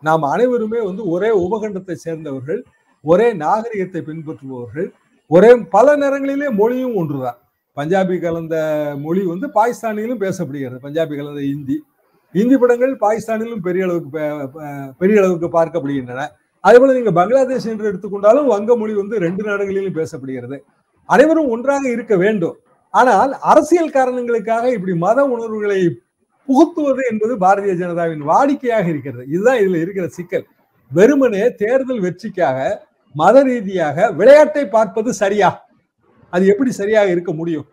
நாம் 0.00 0.22
அனைவருமே 0.22 0.80
வந்து 0.80 1.08
ஒரே 1.08 1.36
உபகண்டத்தை 1.36 1.92
சேர்ந்தவர்கள் 1.92 2.64
ஒரே 3.02 3.32
நாகரிகத்தை 3.32 4.00
பின்பற்றுபவர்கள் 4.00 4.90
ஒரே 5.28 5.54
பல 5.54 5.96
நேரங்களிலே 5.96 6.48
மொழியும் 6.50 6.94
ஒன்றுதான். 6.94 7.36
பஞ்சாபி 7.76 8.20
கலந்த 8.20 8.94
மொழி 8.98 9.24
வந்து 9.24 9.46
பாகிஸ்தானிலும் 9.46 10.20
பேசப்படுகிறது. 10.20 10.78
பஞ்சாபி 10.82 11.16
கலந்த 11.16 11.42
இந்தி. 11.42 11.84
இந்தி 12.32 12.56
படங்கள் 12.56 12.96
பாகிஸ்தானிலும் 12.96 13.60
பெரிய 13.62 13.84
அளவுக்கு 13.84 14.18
பே- 14.18 14.92
பெரிய 14.98 15.20
அளவுக்கு 15.20 15.62
பார்க்கப்படுகின்றன. 15.62 16.26
அதேபோல 16.60 16.92
நீங்க 16.92 17.12
பங்களாதேஷ் 17.12 17.66
என்று 17.66 17.92
எடுத்துக்கொண்டாலும் 17.92 18.46
வங்க 18.46 18.76
மொழி 18.76 18.94
வந்து 18.94 19.18
ரெண்டு 19.18 19.44
நாடுகளிலும் 19.44 19.94
பேசப்படுகிறது. 19.94 20.60
அனைவரும் 21.06 21.48
ஒன்றாக 21.48 21.90
இருக்க 21.90 22.16
வேண்டும். 22.16 22.56
ஆனால் 22.98 23.32
அரசியல் 23.52 23.94
காரணங்களுக்காக 23.96 24.64
இப்படி 24.76 24.94
மத 25.06 25.18
உணர்வுகளை 25.34 25.80
புகுத்துவது 26.48 27.02
என்பது 27.10 27.34
பாரதிய 27.44 27.72
ஜனதாவின் 27.82 28.22
வாடிக்கையாக 28.30 28.86
இருக்கிறது. 28.92 29.24
இதுதான் 29.34 29.60
இதுல 29.62 29.80
இருக்கிற 29.84 30.06
சிக்கல். 30.16 30.44
வெறுமனே 30.90 31.44
தேர்தல் 31.62 32.04
வெற்றிக்காக 32.06 32.58
மத 33.14 33.36
ரீதியாக 33.48 34.08
விளையாட்டை 34.18 34.64
பார்ப்பது 34.76 35.10
சரியா? 35.22 35.48
அது 36.32 36.44
எப்படி 36.52 36.70
சரியாக 36.80 37.14
இருக்க 37.14 37.32
முடியும்? 37.40 37.66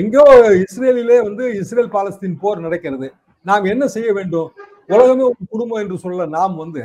எங்கோ 0.00 0.24
இஸ்ரேலிலே 0.62 1.18
வந்து 1.28 1.44
இஸ்ரேல் 1.60 1.92
பாலஸ்தீன் 1.96 2.38
போர் 2.42 2.64
நடக்கிறது. 2.66 3.08
நாம் 3.46 3.70
என்ன 3.72 3.84
செய்ய 3.96 4.08
வேண்டும்? 4.18 4.48
உலகமே 4.94 5.24
ஒரு 5.30 5.44
குடும்பம் 5.52 5.82
என்று 5.84 5.96
சொல்ல 6.04 6.26
நாம் 6.38 6.54
வந்து 6.62 6.82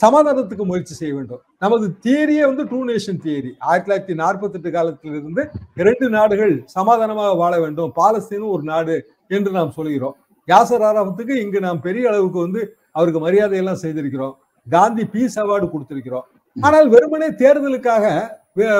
சமாதானத்துக்கு 0.00 0.64
முயற்சி 0.64 0.94
செய்ய 0.94 1.14
வேண்டும். 1.14 1.40
நமது 1.58 1.94
தியரியே 2.06 2.40
வந்து 2.40 2.64
டூ 2.64 2.84
நேஷன் 2.84 3.20
தியரி 3.24 3.50
ஆயிரத்தி 3.58 4.12
தொள்ளாயிரத்தி 4.12 4.16
நாற்பத்தி 4.16 4.52
எட்டு 4.52 4.70
காலத்திலிருந்து 4.70 5.50
இரண்டு 5.74 6.10
நாடுகள் 6.10 6.62
சமாதானமாக 6.64 7.34
வாழ 7.34 7.60
வேண்டும். 7.60 7.92
பாலஸ்தீனும் 7.96 8.48
ஒரு 8.48 8.62
நாடு 8.62 9.10
என்று 9.28 9.50
நாம் 9.50 9.70
சொல்கிறோம். 9.70 10.16
யாசர் 10.46 10.82
ஆராபத்துக்கு 10.82 11.30
இங்கு 11.30 11.60
நாம் 11.60 11.80
பெரிய 11.80 12.08
அளவுக்கு 12.08 12.38
வந்து 12.38 12.76
அவருக்கு 12.92 13.20
மரியாதை 13.20 13.58
எல்லாம் 13.58 13.78
செய்திருக்கிறோம். 13.82 14.32
காந்தி 14.70 15.04
பீஸ் 15.04 15.40
அவார்டு 15.40 15.70
கொடுத்திருக்கிறோம். 15.72 16.26
ஆனால் 16.60 16.88
வெறுமனே 16.88 17.28
தேர்தலுக்காக 17.28 18.28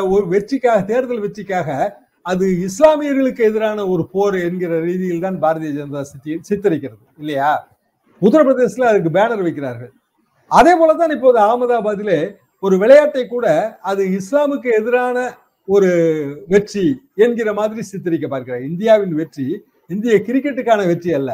ஒரு 0.09 0.29
வெற்றிக்காக 0.29 0.83
தேர்தல் 0.83 1.21
வெற்றிக்காக 1.21 1.99
அது 2.23 2.47
இஸ்லாமியர்களுக்கு 2.47 3.39
எதிரான 3.39 3.87
ஒரு 3.87 4.09
போர் 4.13 4.35
என்கிற 4.35 4.81
ரீதியில் 4.81 5.21
தான் 5.21 5.43
பாரதிய 5.43 5.65
ஜனதா 5.65 6.03
சித்தி- 6.03 6.39
சித்தரிக்கிறது. 6.49 7.07
இல்லையா? 7.19 7.69
உத்தரப்பிரதேசத்தில் 8.21 8.83
அதுக்கு 8.83 9.19
பேனர் 9.19 9.43
வைக்கிறார்கள். 9.43 9.91
அதே 10.50 10.73
போலதான் 10.81 11.15
இப்போது 11.17 11.38
அகமதாபாத்திலே 11.45 12.19
ஒரு 12.62 12.75
விளையாட்டை 12.83 13.25
கூட 13.26 13.47
அது 13.91 14.03
இஸ்லாமுக்கு 14.19 14.69
எதிரான 14.81 15.17
ஒரு 15.69 15.91
வெற்றி 16.53 16.87
என்கிற 17.25 17.49
மாதிரி 17.59 17.83
சித்தரிக்க 17.91 18.26
பார்க்கிறார். 18.29 18.62
இந்தியாவின் 18.71 19.15
வெற்றி 19.21 19.47
இந்திய 19.91 20.15
கிரிக்கெட்டுக்கான 20.29 20.81
வெற்றி 20.91 21.11
அல்ல. 21.19 21.31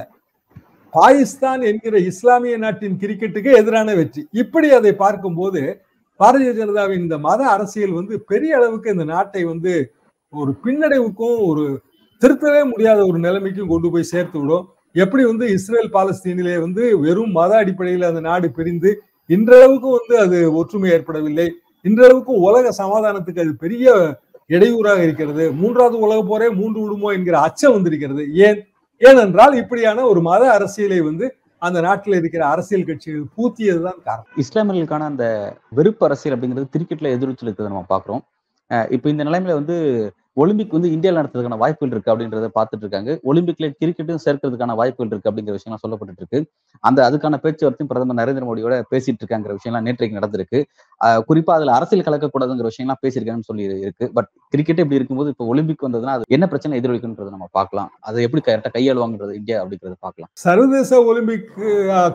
பாகிஸ்தான் 0.92 1.62
என்கிற 1.70 1.96
இஸ்லாமிய 2.10 2.54
நாட்டின் 2.64 2.96
கிரிக்கெட்டுக்கு 3.02 3.50
எதிரான 3.60 3.90
வெற்றி. 4.00 4.22
இப்படி 4.42 4.68
அதை 4.78 4.92
பார்க்கும்போது 5.04 5.62
பாரதிய 6.20 6.50
ஜனதாவின் 6.58 7.02
இந்த 7.04 7.16
மத 7.28 7.40
அரசியல் 7.54 7.98
வந்து 7.98 8.14
பெரிய 8.30 8.56
அளவுக்கு 8.58 8.94
இந்த 8.94 9.06
நாட்டை 9.14 9.42
வந்து 9.52 9.72
ஒரு 10.32 10.52
பின்னடைவுக்கும் 10.64 11.38
ஒரு 11.50 11.64
திருத்தவே 12.22 12.60
முடியாத 12.72 13.00
ஒரு 13.10 13.18
நிலைமைக்கும் 13.26 13.72
கொண்டு 13.72 13.88
போய் 13.92 14.10
சேர்த்து 14.12 14.38
விடும். 14.40 14.66
எப்படி 14.94 15.22
வந்து 15.24 15.44
இஸ்ரேல் 15.54 15.90
பாலஸ்தீனிலே 15.92 16.56
வந்து 16.60 16.82
வெறும் 17.00 17.32
மத 17.32 17.52
அடிப்படையில் 17.56 18.08
அந்த 18.10 18.20
நாடு 18.20 18.48
பிரிந்து 18.50 18.90
இன்றளவுக்கு 19.30 19.88
வந்து 19.90 20.14
அது 20.18 20.38
ஒற்றுமை 20.54 20.88
ஏற்படவில்லை 20.90 21.46
இன்றளவுக்கும் 21.84 22.42
உலக 22.42 22.72
சமாதானத்துக்கு 22.72 23.44
அது 23.44 23.54
பெரிய 23.56 23.86
இடையூறாக 24.50 25.00
இருக்கிறது 25.02 25.44
மூன்றாவது 25.52 25.96
உலக 25.98 26.20
போரே 26.22 26.48
மூன்று 26.50 26.78
விடுமோ 26.82 27.08
என்கிற 27.12 27.36
அச்சம் 27.40 27.74
வந்திருக்கிறது. 27.74 28.22
ஏன்? 28.46 28.58
ஏனென்றால் 29.00 29.54
இப்படியான 29.54 30.04
ஒரு 30.06 30.20
மத 30.20 30.42
அரசியலை 30.52 30.98
வந்து 31.00 31.26
அந்த 31.62 31.78
நாட்டில் 31.80 32.18
இருக்கிற 32.18 32.42
அரசியல் 32.46 32.86
கட்சிகள் 32.86 33.24
பூத்தியதுதான் 33.36 34.00
காரணம். 34.04 34.28
இஸ்லாமியர்களுக்கான 34.36 35.06
அந்த 35.06 35.24
வெறுப்பு 35.70 36.04
அரசியல் 36.06 36.34
அப்படிங்கிறது 36.36 36.72
கிரிக்கெட்ல 36.74 37.12
எதிர்த்து 37.16 37.44
இருக்கிறத 37.46 37.68
நம்ம 37.68 37.86
பாக்குறோம் 37.88 38.22
இப்போ 38.90 39.08
இந்த 39.08 39.22
நிலைமையில 39.24 39.54
வந்து 39.54 39.76
ஒலிம்பிக் 40.40 40.74
வந்து 40.76 40.90
இந்தியாவில் 40.94 41.18
நடத்துறதுக்கான 41.20 41.56
வாய்ப்புகள் 41.62 41.92
இருக்கு 41.94 42.10
அப்படின்றத 42.12 42.46
பார்த்துட்டு 42.58 42.84
இருக்காங்க. 42.84 43.10
ஒலிம்பிக்ல 43.30 43.66
கிரிக்கெட்டும் 43.80 44.22
சேர்க்கறதுக்கான 44.26 44.74
வாய்ப்புகள் 44.80 45.10
இருக்கு 45.12 45.28
அப்படிங்கிற 45.30 45.54
விஷயம்லாம் 45.56 45.82
சொல்லப்பட்டு 45.84 46.22
இருக்கு. 46.22 46.38
அந்த 46.88 46.98
அதுக்கான 47.08 47.38
பேச்சுவார்த்தையும் 47.42 47.90
பிரதமர் 47.90 48.18
நரேந்திர 48.20 48.46
மோடியோட 48.50 48.76
பேசிட்டு 48.92 49.22
இருக்காங்கிற 49.22 49.54
விஷயம்லாம் 49.58 49.86
நேற்றைக்கு 49.88 50.18
நடந்திருக்கு. 50.20 50.60
குறிப்பா 51.28 51.52
அதுல 51.58 51.74
அரசியல் 51.78 52.06
கலக்கக்கூடாதுங்கிற 52.06 52.70
விஷயம்லாம் 52.72 53.00
பேசியிருக்காங்கன்னு 53.04 53.50
சொல்லி 53.50 53.64
இருக்கு. 53.84 54.08
பட் 54.16 54.30
கிரிக்கெட் 54.54 54.82
இப்படி 54.84 54.98
இருக்கும்போது 55.00 55.32
இப்போ 55.34 55.46
ஒலிம்பிக் 55.52 55.84
வந்ததுன்னா 55.86 56.14
அது 56.16 56.36
என்ன 56.36 56.48
பிரச்சனை 56.52 56.80
எதிரொலிக்குன்றதை 56.80 57.30
நம்ம 57.36 57.48
பார்க்கலாம். 57.58 57.90
அதை 58.08 58.24
எப்படி 58.28 58.42
கரெக்டாக 58.48 58.72
கையாளுவாங்கன்றது 58.76 59.36
இந்தியா 59.40 59.58
அப்படிங்கிறத 59.62 59.96
பார்க்கலாம். 60.06 60.30
சர்வதேச 60.44 61.02
ஒலிம்பிக் 61.10 61.46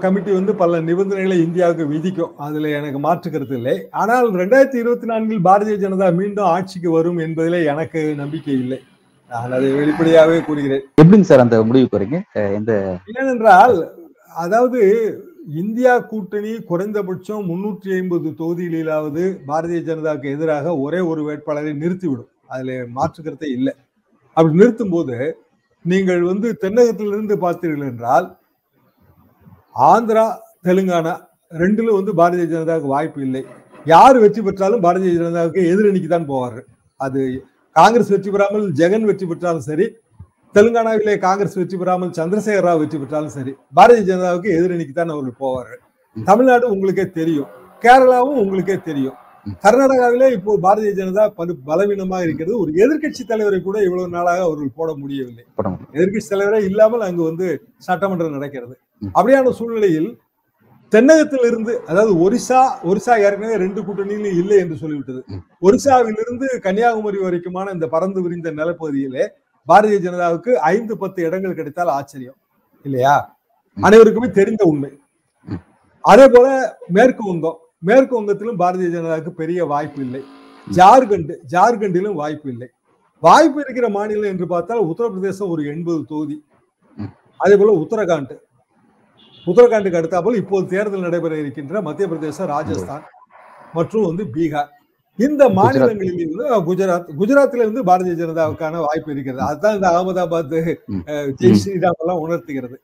கமிட்டி 0.06 0.34
வந்து 0.40 0.56
பல 0.64 0.82
நிபந்தனைகளை 0.90 1.40
இந்தியாவுக்கு 1.46 1.88
விதிக்கும். 1.94 2.34
அதுல 2.48 2.74
எனக்கு 2.80 3.02
மாற்றுக்கிறது 3.08 3.56
இல்லை. 3.60 3.78
ஆனால் 4.02 4.28
ரெண்டாயிரத்தி 4.42 4.80
இருபத்தி 4.84 5.10
நான்கில் 5.14 5.46
பாரதிய 5.50 5.78
ஜனதா 5.86 6.10
மீண்டும் 6.22 6.52
ஆட்சிக்கு 6.56 6.92
வரும் 6.98 7.22
என்பதிலே 7.28 7.62
எனக்கு 7.74 8.04
நம்பிக்கை 8.22 8.56
இல்லை. 8.64 8.80
நான் 9.32 9.56
அதை 9.58 9.70
வெளிப்படையாகவே 9.80 10.40
கூறுகிறேன். 10.48 10.84
எப்படிங்க 11.02 11.28
சார் 11.30 11.44
அந்த 11.46 11.58
முடிவுக்கு 11.70 11.98
வரீங்க? 11.98 12.20
எந்த 12.60 12.74
ஏனென்றால் 13.22 13.76
அதாவது 14.44 14.82
இந்தியா 15.62 15.94
கூட்டணி 16.12 16.54
குறைந்தபட்சம் 16.70 17.44
முன்னூற்றி 17.50 17.90
ஐம்பது 17.98 18.30
தொகுதிகளிலாவது 18.40 19.24
பாரதிய 19.50 19.82
ஜனதாவுக்கு 19.90 20.34
எதிராக 20.36 20.76
ஒரே 20.86 21.00
ஒரு 21.12 21.22
வேட்பாளரை 21.28 21.74
நிறுத்திவிடும். 21.84 22.32
அதுல 22.54 22.72
மாற்று 22.98 23.20
கருத்தே 23.26 23.50
இல்லை. 23.58 23.74
அப்படி 24.38 24.60
நிறுத்தும் 24.62 24.94
போது 24.96 25.18
நீங்கள் 25.86 26.24
வந்து 26.32 26.48
தென்னகத்திலிருந்து 26.64 27.38
பார்த்தீர்கள் 27.46 27.90
என்றால் 27.92 28.28
ஆந்திரா 29.92 30.26
தெலுங்கானா 30.68 31.14
ரெண்டிலும் 31.62 31.98
வந்து 32.00 32.14
பாரதிய 32.20 32.48
ஜனதாவுக்கு 32.54 32.94
வாய்ப்பு 32.96 33.20
இல்லை. 33.28 33.42
யார் 33.94 34.18
வெற்றி 34.24 34.42
பெற்றாலும் 34.46 34.84
பாரதிய 34.86 35.12
ஜனதாவுக்கு 35.20 35.62
எதிரணிக்கு 35.72 36.10
தான் 36.14 36.30
போவார்கள். 36.32 36.68
அது 37.06 37.22
காங்கிரஸ் 37.78 38.12
வெற்றி 38.14 38.30
பெறாமல் 38.34 38.66
ஜெகன் 38.80 39.08
வெற்றி 39.08 39.26
பெற்றாலும் 39.30 39.66
சரி 39.70 39.86
தெலுங்கானாவிலே 40.56 41.14
காங்கிரஸ் 41.26 41.58
வெற்றி 41.60 41.78
பெறாமல் 41.80 42.12
சந்திரசேகர 42.18 42.64
ராவ் 42.68 42.82
வெற்றி 42.82 42.98
பெற்றாலும் 43.02 43.34
சரி 43.36 43.52
பாரதிய 43.78 44.04
ஜனதாவுக்கு 44.10 44.50
எதிரணிக்கு 44.58 44.94
தான் 45.00 45.14
அவர்கள் 45.16 45.40
போவார்கள். 45.44 45.82
தமிழ்நாடு 46.16 46.66
உங்களுக்கே 46.74 47.06
தெரியும். 47.20 47.50
கேரளாவும் 47.84 48.40
உங்களுக்கே 48.44 48.78
தெரியும். 48.90 49.18
கர்நாடகாவிலே 49.64 50.28
இப்போ 50.38 50.54
பாரதிய 50.66 50.94
ஜனதா 51.00 51.24
பல 51.40 51.54
பலவீனமாக 51.68 52.26
இருக்கிறது. 52.28 52.56
ஒரு 52.64 52.72
எதிர்க்கட்சி 52.84 53.24
தலைவரை 53.32 53.60
கூட 53.68 53.78
இவ்வளவு 53.88 54.14
நாளாக 54.16 54.40
அவர்கள் 54.48 54.76
போட 54.80 54.90
முடியவில்லை? 55.02 55.46
எதிர்க்கட்சி 55.98 56.30
தலைவரே 56.34 56.62
இல்லாமல் 56.70 57.06
அங்கு 57.08 57.24
வந்து 57.30 57.48
சட்டமன்றம் 57.88 58.36
நடக்கிறது. 58.38 58.76
அப்படியான 59.18 59.54
சூழ்நிலையில் 59.60 60.10
தென்னகத்திலிருந்து 60.94 61.74
அதாவது 61.90 62.12
ஒரிசா 62.26 62.60
ஒரிசா 62.90 63.14
ஏற்கனவே 63.26 63.56
ரெண்டு 63.56 63.82
கூட்டணியிலும் 63.82 64.38
இல்லை 64.42 64.58
என்று 64.64 64.76
சொல்லிவிட்டது. 64.82 65.22
ஒரிசாவிலிருந்து 65.62 66.48
கன்னியாகுமரி 66.66 67.18
வரைக்குமான 67.18 67.74
இந்த 67.74 67.88
பறந்து 67.88 68.22
விரிந்த 68.22 68.52
நிலப்பகுதியிலே 68.52 69.26
பாரதிய 69.68 69.98
ஜனதாவுக்கு 70.06 70.52
ஐந்து 70.54 70.98
பத்து 70.98 71.20
இடங்கள் 71.24 71.58
கிடைத்தால் 71.60 71.88
ஆச்சரியம். 71.88 72.38
இல்லையா. 72.86 73.38
அனைவருக்குமே 73.78 74.30
தெரிந்த 74.30 74.64
உண்மை. 74.64 74.92
அதே 76.02 76.28
போல 76.28 76.78
மேற்கு 76.88 77.24
வங்கம். 77.30 77.58
மேற்கு 77.80 78.14
வங்கத்திலும் 78.20 78.60
பாரதிய 78.64 78.90
ஜனதாவுக்கு 78.96 79.34
பெரிய 79.42 79.66
வாய்ப்பு 79.66 80.02
இல்லை. 80.06 80.24
ஜார்க்கண்ட் 80.68 81.34
ஜார்க்கண்டிலும் 81.52 82.20
வாய்ப்பு 82.22 82.50
இல்லை. 82.52 82.70
வாய்ப்பு 83.20 83.60
இருக்கிற 83.62 83.90
மாநிலம் 83.90 84.32
என்று 84.34 84.48
பார்த்தால் 84.48 84.88
உத்தரப்பிரதேசம் 84.92 85.52
ஒரு 85.54 85.62
எண்பது 85.74 86.02
தொகுதி. 86.06 86.38
அதே 87.38 87.56
போல 87.58 87.72
உத்தரகாண்ட். 87.84 88.34
உத்தரகாண்டுக்கு 89.50 90.00
அடுத்தாப்போல் 90.00 90.40
இப்போது 90.42 90.70
தேர்தல் 90.74 91.06
நடைபெற 91.08 91.34
இருக்கின்ற 91.44 91.82
மத்திய 91.88 92.08
பிரதேசம் 92.12 92.52
ராஜஸ்தான் 92.56 93.04
மற்றும் 93.78 94.08
வந்து 94.10 94.24
பீகார். 94.36 94.72
இந்த 95.20 95.44
மாநிலங்களில் 95.58 96.20
இருந்து 96.22 96.44
குஜராத். 96.70 97.08
குஜராத்ல 97.20 97.64
இருந்து 97.66 97.82
பாரதிய 97.90 98.16
ஜனதாவுக்கான 98.22 98.82
வாய்ப்பு 98.88 99.10
இருக்கிறது. 99.14 99.44
அதுதான் 99.50 99.76
இந்த 99.78 99.88
அகமதாபாத் 99.92 100.56
ஜெய் 101.40 101.60
ஸ்ரீராம் 101.62 102.02
எல்லாம் 102.04 102.24
உணர்த்துகிறது. 102.26 102.78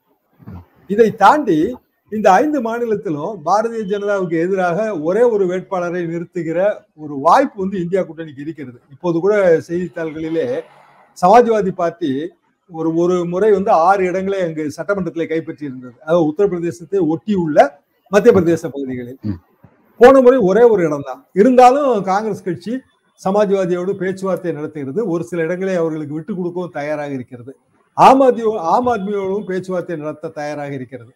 இதை 0.93 1.09
தாண்டி 1.23 1.57
இந்த 2.11 2.27
ஐந்து 2.39 2.59
மாநிலத்திலும் 2.67 3.35
பாரதிய 3.47 3.83
ஜனதாவுக்கு 3.91 4.37
எதிராக 4.45 4.79
ஒரே 5.07 5.23
ஒரு 5.33 5.43
வேட்பாளரை 5.51 6.01
நிறுத்துகிற 6.13 6.59
ஒரு 7.03 7.13
வாய்ப்பு 7.27 7.57
வந்து 7.63 7.77
இந்தியா 7.83 8.01
கூட்டணிக்கு 8.07 8.43
இருக்கிறது. 8.45 8.77
இப்போது 8.93 9.17
கூட 9.25 9.35
செய்தித்தாள்களிலே 9.67 10.47
சமாஜ்வாதி 11.17 11.73
பார்ட்டி 11.81 12.11
ஒரு 12.79 12.89
ஒரு 13.03 13.15
முறை 13.31 13.49
வந்து 13.55 13.71
ஆறு 13.87 14.03
இடங்களை 14.09 14.39
அங்கு 14.45 14.63
சட்டமன்றத்தில் 14.77 15.31
கைப்பற்றி 15.31 15.63
இருந்தது 15.69 15.95
அதாவது 16.05 16.27
உத்தரப்பிரதேசத்தை 16.29 17.01
ஒட்டி 17.13 17.33
உள்ள 17.43 17.57
மத்திய 18.11 18.31
பிரதேச 18.35 18.63
பகுதிகளில். 18.75 19.19
போன 20.01 20.21
முறை 20.25 20.37
ஒரே 20.49 20.63
ஒரு 20.73 20.81
இடம் 20.87 21.07
தான் 21.09 21.21
இருந்தாலும் 21.41 21.89
காங்கிரஸ் 22.11 22.45
கட்சி 22.47 22.73
சமாஜ்வாதியோடு 23.21 23.91
பேச்சுவார்த்தை 24.01 24.51
நடத்துகிறது. 24.57 25.01
ஒரு 25.13 25.23
சில 25.29 25.39
இடங்களை 25.47 25.75
அவர்களுக்கு 25.81 26.17
விட்டு 26.17 26.33
கொடுக்கவும் 26.37 26.73
தயாராக 26.79 27.11
இருக்கிறது. 27.17 27.51
ஆம் 27.97 28.23
ஆத்மி 28.27 28.45
ஆம் 28.73 28.89
ஆத்மியோடும் 28.93 29.47
பேச்சுவார்த்தை 29.49 29.97
நடத்த 30.03 30.31
தயாராக 30.39 30.71
இருக்கிறது. 30.79 31.11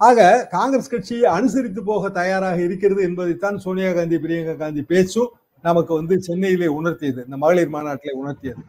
ஆக 0.00 0.20
காங்கிரஸ் 0.56 0.92
கட்சி 0.92 1.16
அனுசரித்து 1.36 1.80
போக 1.90 2.08
தயாராக 2.20 2.58
இருக்கிறது 2.68 3.00
என்பதைத்தான் 3.08 3.58
சோனியா 3.64 3.90
காந்தி 3.98 4.18
பிரியங்கா 4.24 4.54
காந்தி 4.62 4.82
பேச்சும் 4.92 5.30
நமக்கு 5.64 5.92
வந்து 5.98 6.14
சென்னையிலே 6.28 6.68
உணர்த்தியது. 6.78 7.20
இந்த 7.26 7.36
மகளிர் 7.44 7.74
மாநாட்டிலே 7.76 8.14
உணர்த்தியது. 8.22 8.62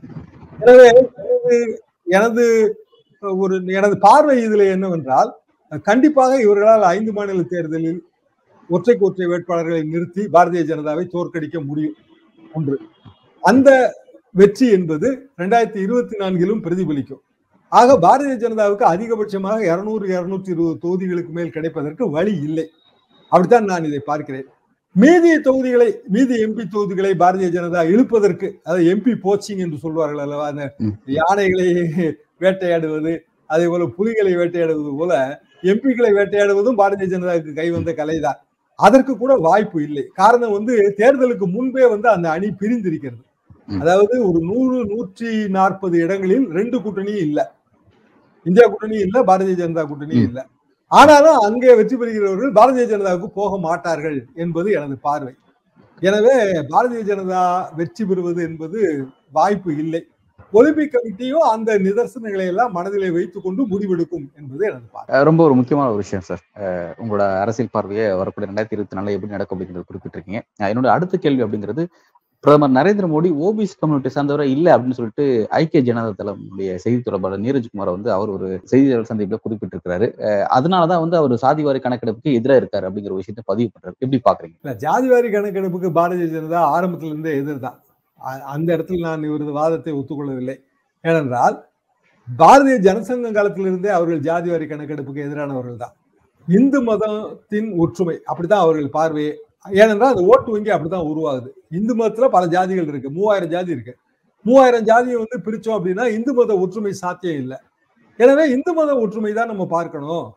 எனவே 0.64 0.90
எனது 2.18 2.44
ஒரு 3.42 3.56
எனது 3.80 3.96
பார்வை 4.06 4.36
இதில் 4.46 4.72
என்னவென்றால் 4.76 5.30
கண்டிப்பாக 5.90 6.34
இவர்களால் 6.46 6.86
ஐந்து 6.96 7.12
மாநில 7.18 7.44
தேர்தலில் 7.54 8.02
ஒற்றைக்கு 8.70 9.06
ஒற்றை 9.08 9.26
வேட்பாளர்களை 9.32 9.82
நிறுத்தி 9.94 10.24
பாரதிய 10.36 10.64
ஜனதாவை 10.72 11.04
தோற்கடிக்க 11.14 11.58
முடியும். 11.70 11.96
ஒன்று. 12.58 12.76
அந்த 13.52 13.70
வெற்றி 14.40 14.68
என்பது 14.78 15.08
ரெண்டாயிரத்தி 15.42 15.80
இருபத்தி 15.86 16.16
நான்கிலும் 16.18 16.64
பிரதிபலிக்கும். 16.66 17.22
ஆக 17.80 17.98
பாரதிய 18.06 18.36
ஜனதாவுக்கு 18.44 18.86
அதிகபட்சமாக 18.94 19.60
இருநூறு 19.72 20.06
இருநூத்தி 20.16 20.52
இருபது 20.56 20.76
தொகுதிகளுக்கு 20.86 21.32
மேல் 21.38 21.56
கிடைப்பதற்கு 21.56 22.04
வழி 22.18 22.34
இல்லை. 22.48 22.66
அப்படித்தான் 23.32 23.70
நான் 23.72 23.88
இதை 23.90 24.02
பார்க்கிறேன். 24.12 24.48
மீதி 24.96 25.30
தொகுதிகளை 25.46 25.88
மீதி 26.14 26.36
எம்பி 26.46 26.64
தொகுதிகளை 26.68 27.12
பாரதிய 27.22 27.48
ஜனதா 27.56 27.82
இழுப்பதற்கு 27.94 28.48
அதாவது 28.60 28.84
எம்பி 28.92 29.14
போச்சிங் 29.24 29.62
என்று 29.66 29.78
சொல்வார்கள் 29.84 30.24
அல்லவா 30.26 30.46
அந்த. 30.52 30.66
யானைகளை 31.18 31.68
வேட்டையாடுவது 32.44 33.14
அதே 33.50 33.66
போல 33.72 33.88
புலிகளை 33.98 34.34
வேட்டையாடுவது 34.40 34.92
போல 35.00 35.14
எம்பிக்களை 35.72 36.12
வேட்டையாடுவதும் 36.18 36.80
பாரதிய 36.80 37.08
ஜனதாவுக்கு 37.12 37.52
கைவந்த 37.60 37.92
கலைதான் 38.00 38.40
அதற்கு 38.80 39.14
கூட 39.16 39.34
வாய்ப்பு 39.46 39.80
இல்லை 39.88 40.04
காரணம் 40.20 40.56
வந்து 40.58 40.74
தேர்தலுக்கு 41.00 41.46
முன்பே 41.56 41.86
வந்து 41.94 42.08
அந்த 42.14 42.28
அணி 42.36 42.48
பிரிந்திருக்கிறது. 42.62 43.22
அதாவது 43.78 44.16
ஒரு 44.30 44.40
நூறு 44.48 44.78
நூற்றி 44.92 45.28
நாற்பது 45.56 45.96
இடங்களில் 46.06 46.48
ரெண்டு 46.58 46.78
கூட்டணியும் 46.84 47.26
இல்ல 47.28 47.40
இந்தியா 48.46 48.66
கூட்டணியும் 48.68 49.06
இல்ல 49.08 49.18
பாரதிய 49.30 49.56
ஜனதா 49.62 49.84
கூட்டணியும். 49.92 50.26
இல்ல 50.30 50.40
ஆனாலும் 51.00 51.38
அங்கே 51.38 51.76
வெற்றி 51.76 51.96
பெறுகிறவர்கள் 51.96 52.58
பாரதிய 52.58 52.86
ஜனதாவுக்கு 52.94 53.28
போக 53.40 53.58
மாட்டார்கள் 53.58 54.18
என்பது 54.36 54.72
எனது 54.72 54.98
பார்வை. 54.98 55.34
எனவே 56.02 56.36
பாரதிய 56.72 57.02
ஜனதா 57.12 57.44
வெற்றி 57.76 58.06
பெறுவது 58.06 58.44
என்பது 58.44 58.80
வாய்ப்பு 59.32 59.78
இல்லை. 59.78 60.02
ஒலிம்பிக் 60.52 60.94
கமிட்டியும் 60.94 61.46
அந்த 61.54 61.80
நிதர்சனங்களை 61.80 62.46
எல்லாம் 62.46 62.72
மனதிலே 62.72 63.10
வைத்துக் 63.10 63.44
கொண்டு 63.44 63.62
முடிவெடுக்கும் 63.64 64.26
என்பது 64.38 64.66
எனது 64.70 64.88
பார்வை. 64.92 65.24
ரொம்ப 65.24 65.44
ஒரு 65.44 65.54
முக்கியமான 65.54 65.88
ஒரு 65.90 65.98
விஷயம் 65.98 66.26
சார். 66.28 66.44
அஹ் 66.60 66.92
உங்களோட 67.02 67.24
அரசியல் 67.40 67.72
பார்வையை 67.72 68.14
வரக்கூடிய 68.14 68.52
ரெண்டாயிரத்தி 68.52 68.76
இருபத்தி 68.78 68.98
நாலு 68.98 69.14
எப்படி 69.14 69.32
நடக்கும் 69.32 69.60
அப்படிங்கிறது 69.60 69.90
குறிப்பிட்டிருக்கீங்க. 69.92 70.42
என்னோட 70.72 70.86
அடுத்த 70.86 71.18
கேள்வி 71.18 71.44
அப்படிங்கிறது 71.44 71.86
பிரதமர் 72.44 72.74
நரேந்திர 72.78 73.06
மோடி 73.12 73.30
ஓபிசி 73.46 73.76
கம்யூனிட்டி 73.82 74.10
சார்ந்தவரை 74.16 74.46
இல்ல 74.54 74.68
அப்படின்னு 74.76 74.98
சொல்லிட்டு 74.98 75.26
ஐக்கிய 75.60 75.82
ஜனதா 75.90 76.10
தளமுடைய 76.18 76.72
செய்தி 76.84 76.98
தொடர்பாளர் 77.02 77.44
நீரஜ்குமார் 77.46 77.92
வந்து 77.96 78.10
அவர் 78.16 78.34
ஒரு 78.36 78.48
செய்தியாளர் 78.72 79.10
சந்திப்புல 79.12 79.38
குறிப்பிட்டிருக்கிறாரு. 79.44 80.08
அதனாலதான் 80.58 81.04
வந்து 81.04 81.18
அவர் 81.20 81.36
சாதிவாரி 81.46 81.82
கணக்கெடுப்புக்கு 81.86 82.34
எதிராக 82.40 82.62
இருக்காரு 82.62 82.88
அப்படிங்கிற 82.88 83.14
விஷயத்த 83.14 83.22
விஷயத்தை 83.22 83.46
பதிவு 83.52 83.70
பண்றாரு. 83.74 83.96
எப்படி 84.04 84.20
பாக்குறீங்க? 84.28 84.56
இல்ல 84.64 84.74
ஜாதிவாரி 84.86 85.30
கணக்கெடுப்புக்கு 85.36 85.92
பாரதிய 86.00 86.28
ஜனதா 86.36 86.64
ஆரம்பத்திலிருந்தே 86.76 87.34
எதிர்தான். 87.42 87.78
அந்த 88.56 88.68
இடத்துல 88.76 89.06
நான் 89.08 89.26
இவரது 89.30 89.54
வாதத்தை 89.62 89.94
ஒத்துக்கொள்ளவில்லை. 90.00 90.58
ஏனென்றால் 91.04 91.56
பாரதிய 92.28 92.76
ஜனசங்கம் 92.90 93.38
காலத்திலிருந்தே 93.40 93.90
அவர்கள் 94.00 94.22
ஜாதி 94.28 94.50
வாரி 94.52 94.68
கணக்கெடுப்புக்கு 94.68 95.26
எதிரானவர்கள் 95.28 95.82
தான் 95.86 95.96
இந்து 96.48 96.80
மதத்தின் 96.90 97.72
ஒற்றுமை 97.84 98.18
அப்படித்தான் 98.30 98.64
அவர்கள் 98.66 98.96
பார்வையே. 99.00 99.34
ஏனென்றால் 99.82 100.14
அந்த 100.14 100.24
ஓட்டு 100.32 100.50
வங்கி 100.54 100.72
அப்படித்தான் 100.76 101.10
உருவாகுது. 101.10 101.50
இந்து 101.78 101.94
மதத்துல 102.00 102.28
பல 102.36 102.46
ஜாதிகள் 102.56 102.90
இருக்கு. 102.92 103.10
மூவாயிரம் 103.18 103.52
ஜாதி 103.56 103.72
இருக்கு. 103.76 103.94
மூவாயிரம் 104.46 104.88
ஜாதியை 104.90 105.18
வந்து 105.24 105.38
பிரிச்சோம் 105.46 105.78
அப்படின்னா 105.78 106.06
இந்து 106.18 106.32
மத 106.38 106.56
ஒற்றுமை 106.64 106.94
சாத்தியம் 107.02 107.42
இல்லை. 107.44 107.58
எனவே 108.20 108.46
இந்து 108.56 108.72
மத 108.78 108.92
ஒற்றுமை 109.04 109.32
தான் 109.38 109.52
நம்ம 109.52 109.66
பார்க்கணும். 109.76 110.28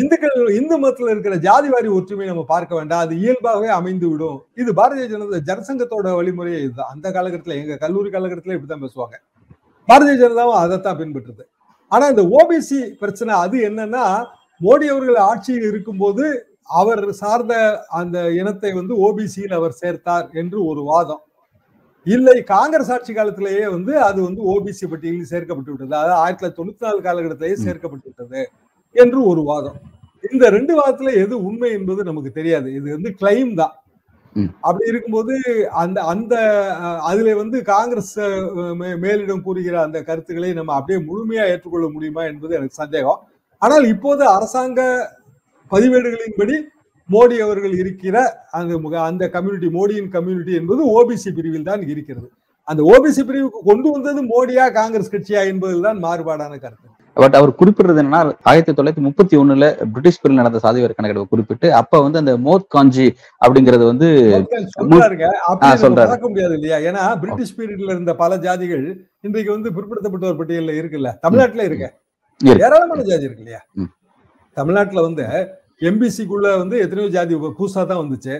இந்துக்கள் 0.00 0.36
இந்து 0.58 0.76
மதத்துல 0.82 1.12
இருக்கிற 1.12 1.36
ஜாதி 1.46 1.68
வாரி 1.72 1.88
ஒற்றுமை 1.98 2.26
நம்ம 2.30 2.42
பார்க்க 2.50 2.78
வேண்டாம். 2.78 3.02
அது 3.04 3.14
இயல்பாகவே 3.22 3.70
அமைந்து 3.78 4.06
விடும். 4.10 4.38
இது 4.62 4.70
பாரதிய 4.80 5.06
ஜனதா 5.12 5.40
ஜனசங்கத்தோட 5.48 6.10
வழிமுறையே 6.18 6.58
இதுதான். 6.66 6.90
அந்த 6.94 7.06
காலகட்டத்தில் 7.16 7.60
எங்க 7.62 7.76
கல்லூரி 7.84 8.10
காலகட்டத்துல 8.14 8.56
இப்படிதான் 8.56 8.84
பேசுவாங்க. 8.84 9.16
பாரதிய 9.88 10.16
ஜனதாவும் 10.22 10.60
அதைத்தான் 10.62 11.00
பின்பற்றுது. 11.00 11.44
ஆனா 11.92 12.04
இந்த 12.12 12.22
ஓபிசி 12.38 12.78
பிரச்சனை 13.02 13.32
அது 13.44 13.56
என்னன்னா 13.70 14.04
மோடி 14.60 14.86
அவர்கள் 14.92 15.18
ஆட்சியில் 15.30 15.66
இருக்கும்போது 15.70 16.24
அவர் 16.70 17.02
சார்ந்த 17.22 17.54
அந்த 18.00 18.18
இனத்தை 18.40 18.70
வந்து 18.80 18.94
ஓபிசியில் 19.06 19.56
அவர் 19.58 19.78
சேர்த்தார் 19.82 20.26
என்று 20.42 20.58
ஒரு 20.70 20.82
வாதம். 20.90 21.22
இல்லை 22.06 22.36
காங்கிரஸ் 22.54 22.90
ஆட்சி 22.94 23.12
காலத்திலேயே 23.14 23.64
வந்து 23.76 23.92
அது 24.08 24.18
வந்து 24.28 24.42
ஓபிசி 24.52 24.86
பட்டியலில் 24.90 25.30
சேர்க்கப்பட்டு 25.32 25.72
விட்டது. 25.72 25.90
அதாவது 25.92 26.14
ஆயிரத்தி 26.22 26.42
தொள்ளாயிரத்தி 26.42 26.60
தொண்ணூத்தி 26.60 26.86
நாலு 26.86 27.00
காலகட்டத்திலேயே 27.06 27.56
சேர்க்கப்பட்டு 27.66 28.08
விட்டது 28.10 28.42
என்று 28.96 29.18
ஒரு 29.30 29.42
வாதம். 29.48 29.78
இந்த 30.32 30.44
ரெண்டு 30.56 30.74
வாதத்துல 30.78 31.10
எது 31.22 31.34
உண்மை 31.48 31.70
என்பது 31.78 32.00
நமக்கு 32.10 32.30
தெரியாது. 32.38 32.68
இது 32.78 32.86
வந்து 32.96 33.10
கிளைம் 33.20 33.52
தான். 33.62 33.74
அப்படி 34.68 34.90
இருக்கும்போது 34.90 35.34
அந்த 35.82 35.98
அந்த 36.12 36.34
அதுல 37.10 37.34
வந்து 37.42 37.58
காங்கிரஸ் 37.74 38.16
மேலிடம் 39.04 39.44
கூறுகிற 39.46 39.76
அந்த 39.84 39.98
கருத்துக்களை 40.08 40.50
நம்ம 40.58 40.74
அப்படியே 40.78 40.98
முழுமையா 41.08 41.44
ஏற்றுக்கொள்ள 41.52 41.86
முடியுமா 41.94 42.22
என்பது 42.30 42.56
எனக்கு 42.58 42.80
சந்தேகம். 42.82 43.20
ஆனால் 43.62 43.84
இப்போது 43.94 44.24
அரசாங்க 44.36 44.80
பதிவேடுகளின்படி 45.72 46.56
மோடி 47.08 47.36
அவர்கள் 47.44 47.74
இருக்கிற 47.82 48.16
அந்த 48.58 48.74
அந்த 49.10 49.24
கம்யூனிட்டி 49.34 49.68
மோடியின் 49.78 50.10
கம்யூனிட்டி 50.16 50.52
என்பது 50.60 50.82
ஓபிசி 50.96 51.30
பிரிவில் 51.36 51.68
தான் 51.70 51.82
இருக்கிறது. 51.92 52.26
அந்த 52.68 52.82
ஓபிசி 52.92 53.22
பிரிவுக்கு 53.26 53.60
கொண்டு 53.68 53.88
வந்தது 53.94 54.20
மோடியா 54.30 54.64
காங்கிரஸ் 54.78 55.12
கட்சியா 55.12 55.40
என்பதில் 55.50 55.84
தான் 55.86 55.98
மாறுபாடான 56.04 56.54
கருத்து. 56.62 56.86
பட் 57.16 57.36
அவர் 57.38 57.50
குறிப்பிடுறது 57.60 58.00
என்னன்னா 58.02 58.20
ஆயிரத்தி 58.50 58.72
தொள்ளாயிரத்தி 58.72 59.04
முப்பத்தி 59.06 59.34
ஒண்ணுல 59.42 59.66
பிரிட்டிஷ் 59.92 60.18
பிரிவில் 60.22 60.40
நடந்த 60.40 60.58
சாதிவாரி 60.64 60.94
கணக்கெடுப்பு 60.96 61.32
குறிப்பிட்டு 61.34 61.68
அப்ப 61.80 62.00
வந்து 62.06 62.20
அந்த 62.22 62.32
மோத் 62.46 62.66
காஞ்சி 62.74 63.06
அப்படிங்கிறது 63.42 63.84
வந்து 63.90 64.08
சொல்றாரு. 65.84 66.16
முடியாது 66.26 66.56
இல்லையா? 66.58 66.78
ஏன்னா 66.88 67.04
பிரிட்டிஷ் 67.22 67.54
பீரியட்ல 67.58 67.94
இருந்த 67.94 68.14
பல 68.22 68.36
ஜாதிகள் 68.46 68.84
இன்றைக்கு 69.28 69.50
வந்து 69.56 69.70
பிற்படுத்தப்பட்டோர் 69.76 70.40
பட்டியல்ல 70.40 70.74
இருக்குல்ல? 70.80 71.12
தமிழ்நாட்டுல 71.24 71.68
இருக்கு. 71.70 71.88
ஏராளமான 72.64 73.06
ஜாதி 73.10 73.26
இருக்கு 73.28 73.44
இல்லையா. 73.44 73.62
தமிழ்நாட்டுல 74.58 75.02
வந்து 75.08 75.24
எம்பிசிக்குள்ள 75.88 76.46
வந்து 76.60 76.76
எத்தனையோ 76.84 77.08
ஜாதி 77.16 77.34
புதுசா 77.58 77.82
தான் 77.90 78.02
வந்துச்சு. 78.02 78.34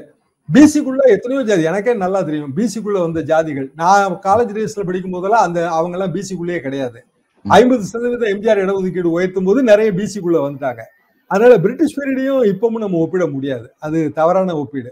பிசிக்குள்ள 0.49 1.03
எத்தனையோ 1.15 1.41
ஜாதி 1.49 1.63
எனக்கே 1.71 1.93
நல்லா 2.03 2.21
தெரியும். 2.29 2.51
பிசிக்குள்ள 2.59 2.99
வந்த 3.07 3.21
ஜாதிகள். 3.31 3.69
நான் 3.81 4.19
காலேஜ் 4.27 4.53
டேஸ்ல 4.57 4.85
படிக்கும் 4.89 5.15
போதெல்லாம் 5.17 5.45
அந்த 5.47 5.61
அவங்க 5.79 5.97
எல்லாம் 5.99 6.15
பிசிக்குள்ளேயே 6.17 6.61
கிடையாது. 6.67 6.99
ஐம்பது 7.45 7.83
சதவீதம் 7.93 8.31
எம்ஜிஆர் 8.35 8.63
இடஒதுக்கீடு 8.65 9.11
உயர்த்தும் 9.17 9.49
போது 9.49 9.61
நிறைய 9.71 9.89
பிசிக்குள்ள 9.99 10.39
வந்துட்டாங்க. 10.45 10.83
அதனால 11.31 11.55
பிரிட்டிஷ் 11.65 11.97
பீரியடையும் 11.97 12.43
இப்பவும் 12.53 12.83
நம்ம 12.85 12.99
ஒப்பிட 13.05 13.25
முடியாது. 13.35 13.67
அது 13.87 13.99
தவறான 14.19 14.55
ஒப்பீடு. 14.63 14.91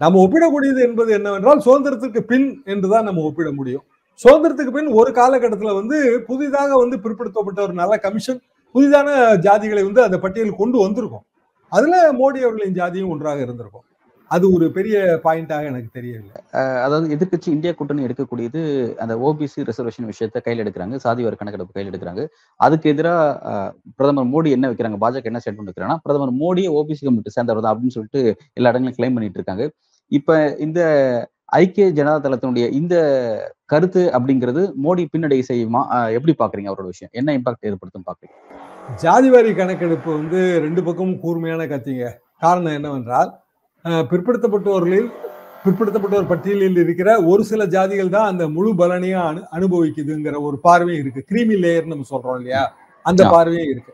நம்ம 0.00 0.18
ஒப்பிடக்கூடியது 0.24 0.80
என்பது 0.88 1.10
என்னவென்றால் 1.18 1.64
சுதந்திரத்துக்கு 1.66 2.20
பின் 2.30 2.48
என்றுதான் 2.72 3.06
நம்ம 3.08 3.24
ஒப்பிட 3.28 3.48
முடியும். 3.58 3.84
சுதந்திரத்துக்கு 4.24 4.72
பின் 4.76 4.90
ஒரு 5.00 5.10
காலகட்டத்துல 5.18 5.74
வந்து 5.80 5.98
புதிதாக 6.28 6.70
வந்து 6.82 6.96
பிற்படுத்தப்பட்ட 7.04 7.60
ஒரு 7.66 7.74
நல்ல 7.80 7.94
கமிஷன் 8.06 8.40
புதிதான 8.74 9.10
ஜாதிகளை 9.46 9.82
வந்து 9.88 10.02
அந்த 10.06 10.18
பட்டியல் 10.24 10.58
கொண்டு 10.62 10.78
வந்திருக்கும். 10.86 11.24
அதுல 11.76 11.96
மோடி 12.20 12.40
அவர்களின் 12.46 12.76
ஜாதியும் 12.80 13.12
ஒன்றாக 13.14 13.40
இருந்திருக்கும். 13.46 13.86
அது 14.34 14.44
ஒரு 14.56 14.66
பெரிய 14.74 14.96
பாயிண்டாக 15.24 15.68
எனக்கு 15.70 15.88
தெரியவில்லை. 15.96 16.34
அதாவது 16.84 17.06
எதிர்க்கட்சி 17.14 17.48
இந்தியா 17.54 17.72
கூட்டணி 17.78 18.04
எடுக்கக்கூடியது 18.06 18.60
அந்த 19.02 19.14
ஓபிசி 19.28 19.64
ரிசர்வேஷன் 19.70 20.08
விஷயத்த 20.10 20.40
கையில் 20.46 20.62
எடுக்கிறாங்க. 20.64 20.96
சாதிவாரி 21.04 21.36
கணக்கெடுப்பு 21.40 21.74
கையில் 21.76 21.90
எடுக்கிறாங்க. 21.92 22.24
அதுக்கு 22.66 22.90
எதிராக 22.94 23.64
பிரதமர் 23.98 24.30
மோடி 24.34 24.50
என்ன 24.56 24.68
வைக்கிறாங்க? 24.72 24.98
பாஜக 25.04 25.30
என்ன 25.30 25.40
ஸ்டேட்மெண்ட் 25.44 25.70
வைக்கிறாங்கன்னா 25.70 26.04
பிரதமர் 26.06 26.34
மோடியை 26.42 26.70
ஓபிசி 26.80 27.02
கம்யூனிட்டி 27.06 27.36
சேர்ந்தவர் 27.36 27.64
தான் 27.66 27.74
அப்படின்னு 27.74 27.96
சொல்லிட்டு 27.96 28.22
எல்லா 28.60 28.72
இடங்களும் 28.74 28.98
கிளைம் 28.98 29.16
பண்ணிட்டு 29.18 29.40
இருக்காங்க. 29.40 29.66
இப்ப 30.18 30.38
இந்த 30.66 30.80
ஐக்கிய 31.62 31.86
ஜனதா 31.98 32.18
தளத்தினுடைய 32.26 32.66
இந்த 32.80 32.94
கருத்து 33.70 34.02
அப்படிங்கிறது 34.16 34.62
மோடி 34.84 35.02
பின்னடை 35.12 35.38
செய்யுமா 35.48 35.80
எப்படி 36.16 36.32
பாக்குறீங்க 36.38 36.70
அவரோட 36.70 36.88
விஷயம்? 36.92 37.12
என்ன 37.14 37.34
இம்பாக்ட் 37.38 37.68
ஏற்படுத்தும் 37.68 38.06
பாக்குறீங்க? 38.08 38.34
ஜாதிவாரி 39.02 39.50
கணக்கெடுப்பு 39.56 40.10
வந்து 40.14 40.38
ரெண்டு 40.64 40.80
பக்கமும் 40.86 41.20
கூர்மையான 41.20 41.66
கத்திங்க. 41.70 42.06
காரணம் 42.42 42.76
என்னவென்றால் 42.78 43.30
அஹ், 43.84 44.04
பிற்படுத்தப்பட்டோர்களில் 44.10 45.08
பிற்படுத்தப்பட்டோர் 45.64 46.28
பட்டியலில் 46.28 46.78
இருக்கிற 46.82 47.08
ஒரு 47.30 47.42
சில 47.44 47.62
ஜாதிகள் 47.72 48.14
தான் 48.14 48.28
அந்த 48.30 48.44
முழு 48.54 48.70
பலனையும் 48.78 49.24
அனு 49.24 49.40
அனுபவிக்குதுங்கிற 49.56 50.36
ஒரு 50.46 50.56
பார்வையும் 50.64 51.02
இருக்கு. 51.02 51.22
கிரீமி 51.30 51.56
லேயர் 51.62 51.90
நம்ம 51.90 52.06
சொல்றோம் 52.10 52.38
இல்லையா? 52.40 52.62
அந்த. 53.04 53.22
பார்வையும் 53.32 53.70
இருக்கு. 53.72 53.92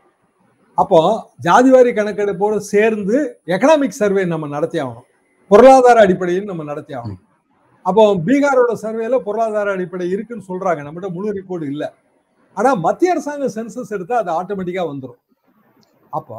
அப்போ 0.79 0.99
ஜாதிவாரி 1.45 1.91
கணக்கெடுப்போடு 1.95 2.57
சேர்ந்து 2.71 3.17
எக்கனாமிக் 3.55 3.99
சர்வே 3.99 4.23
நம்ம 4.33 4.49
நடத்தி 4.49 4.79
ஆகணும் 4.81 5.07
பொருளாதார 5.51 5.97
அடிப்படையில் 6.05 6.49
நம்ம 6.49 6.65
நடத்தி 6.65 6.93
ஆகணும் 6.99 7.23
அப்போ 7.87 8.03
பீகாரோட 8.27 8.73
சர்வேல 8.83 9.17
பொருளாதார 9.27 9.73
அடிப்படை 9.77 10.07
இருக்குன்னு 10.15 10.49
சொல்றாங்க. 10.51 10.81
நம்மகிட்ட 10.87 11.09
முழு 11.17 11.29
ரிப்போர்ட் 11.39 11.67
இல்லை. 11.73 11.89
ஆனா 12.57 12.71
மத்திய 12.87 13.13
அரசாங்கம் 13.15 13.55
சென்சஸ் 13.57 13.93
எடுத்தா 13.97 14.17
அது 14.23 14.31
ஆட்டோமேட்டிக்கா 14.39 14.85
வந்துடும் 14.91 15.21
அப்போ 16.13 16.39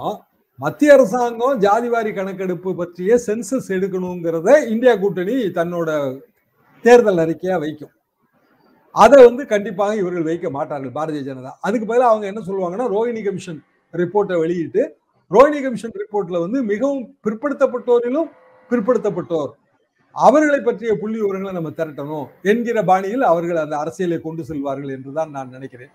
மத்திய 0.59 0.93
அரசாங்கம் 0.97 1.59
ஜாதிவாரி 1.65 2.11
கணக்கெடுப்பு 2.17 2.69
பற்றிய 2.79 3.17
சென்சஸ் 3.27 3.69
எடுக்கணுங்கிறத 3.75 4.49
இந்தியா 4.73 4.93
கூட்டணி 5.03 5.35
தன்னோட 5.57 5.89
தேர்தல் 6.85 7.21
அறிக்கையா 7.23 7.55
வைக்கும். 7.63 7.93
அதை 8.95 9.17
வந்து 9.27 9.43
கண்டிப்பாக 9.51 9.95
இவர்கள் 10.01 10.27
வைக்க 10.29 10.47
மாட்டார்கள் 10.57 10.95
பாரதிய 10.97 11.21
ஜனதா. 11.29 11.51
அதுக்கு 11.67 11.87
பதிலாக 11.89 12.11
அவங்க 12.13 12.25
என்ன 12.31 12.41
சொல்லுவாங்கன்னா 12.47 12.87
ரோஹிணி 12.95 13.21
கமிஷன் 13.27 13.59
ரிப்போர்ட்டை 13.93 14.37
வெளியிட்டு 14.43 14.83
ரோஹிணி 15.31 15.59
கமிஷன் 15.65 15.95
ரிப்போர்ட்ல 16.03 16.41
வந்து 16.45 16.59
மிகவும் 16.71 17.03
பிற்படுத்தப்பட்டோரிலும் 17.25 18.29
பிற்படுத்தப்பட்டோர். 18.71 19.51
அவர்களை 20.25 20.59
பற்றிய 20.59 20.91
புள்ளி 21.01 21.17
விவரங்களை 21.21 21.53
நம்ம 21.57 21.71
திரட்டணும் 21.79 22.27
என்கிற 22.51 22.83
பாணியில் 22.89 23.23
அவர்கள் 23.31 23.63
அந்த 23.63 23.75
அரசியலை 23.83 24.17
கொண்டு 24.21 24.43
செல்வார்கள் 24.49 24.93
என்றுதான் 24.95 25.33
நான் 25.35 25.53
நினைக்கிறேன். 25.55 25.91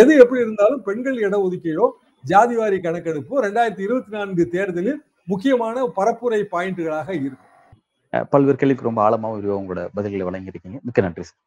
எது 0.00 0.12
எப்படி 0.22 0.40
இருந்தாலும் 0.44 0.82
பெண்கள் 0.88 1.18
இடஒதுக்கீடோ 1.26 1.86
ஜாதிவாரி 2.24 2.78
கணக்கெடுப்போ 2.84 3.40
ரெண்டாயிரத்தி 3.46 3.82
இருபத்தி 3.86 4.12
நான்கு 4.16 4.44
தேர்தலில் 4.54 5.00
முக்கியமான 5.32 5.86
பரப்புரை 5.96 6.40
பாயிண்ட்களாக 6.54 7.08
இருக்கும். 7.24 7.50
பல்வேறு 8.32 8.58
கேள்விக்கு 8.60 8.88
ரொம்ப 8.88 9.00
ஆழமாவும் 9.06 9.58
உங்களோட 9.60 9.82
பதில்களை 9.96 10.24
வழங்கியிருக்கீங்க. 10.28 10.78
மிக்க 10.86 11.00
நன்றி 11.06 11.24
சார். 11.28 11.38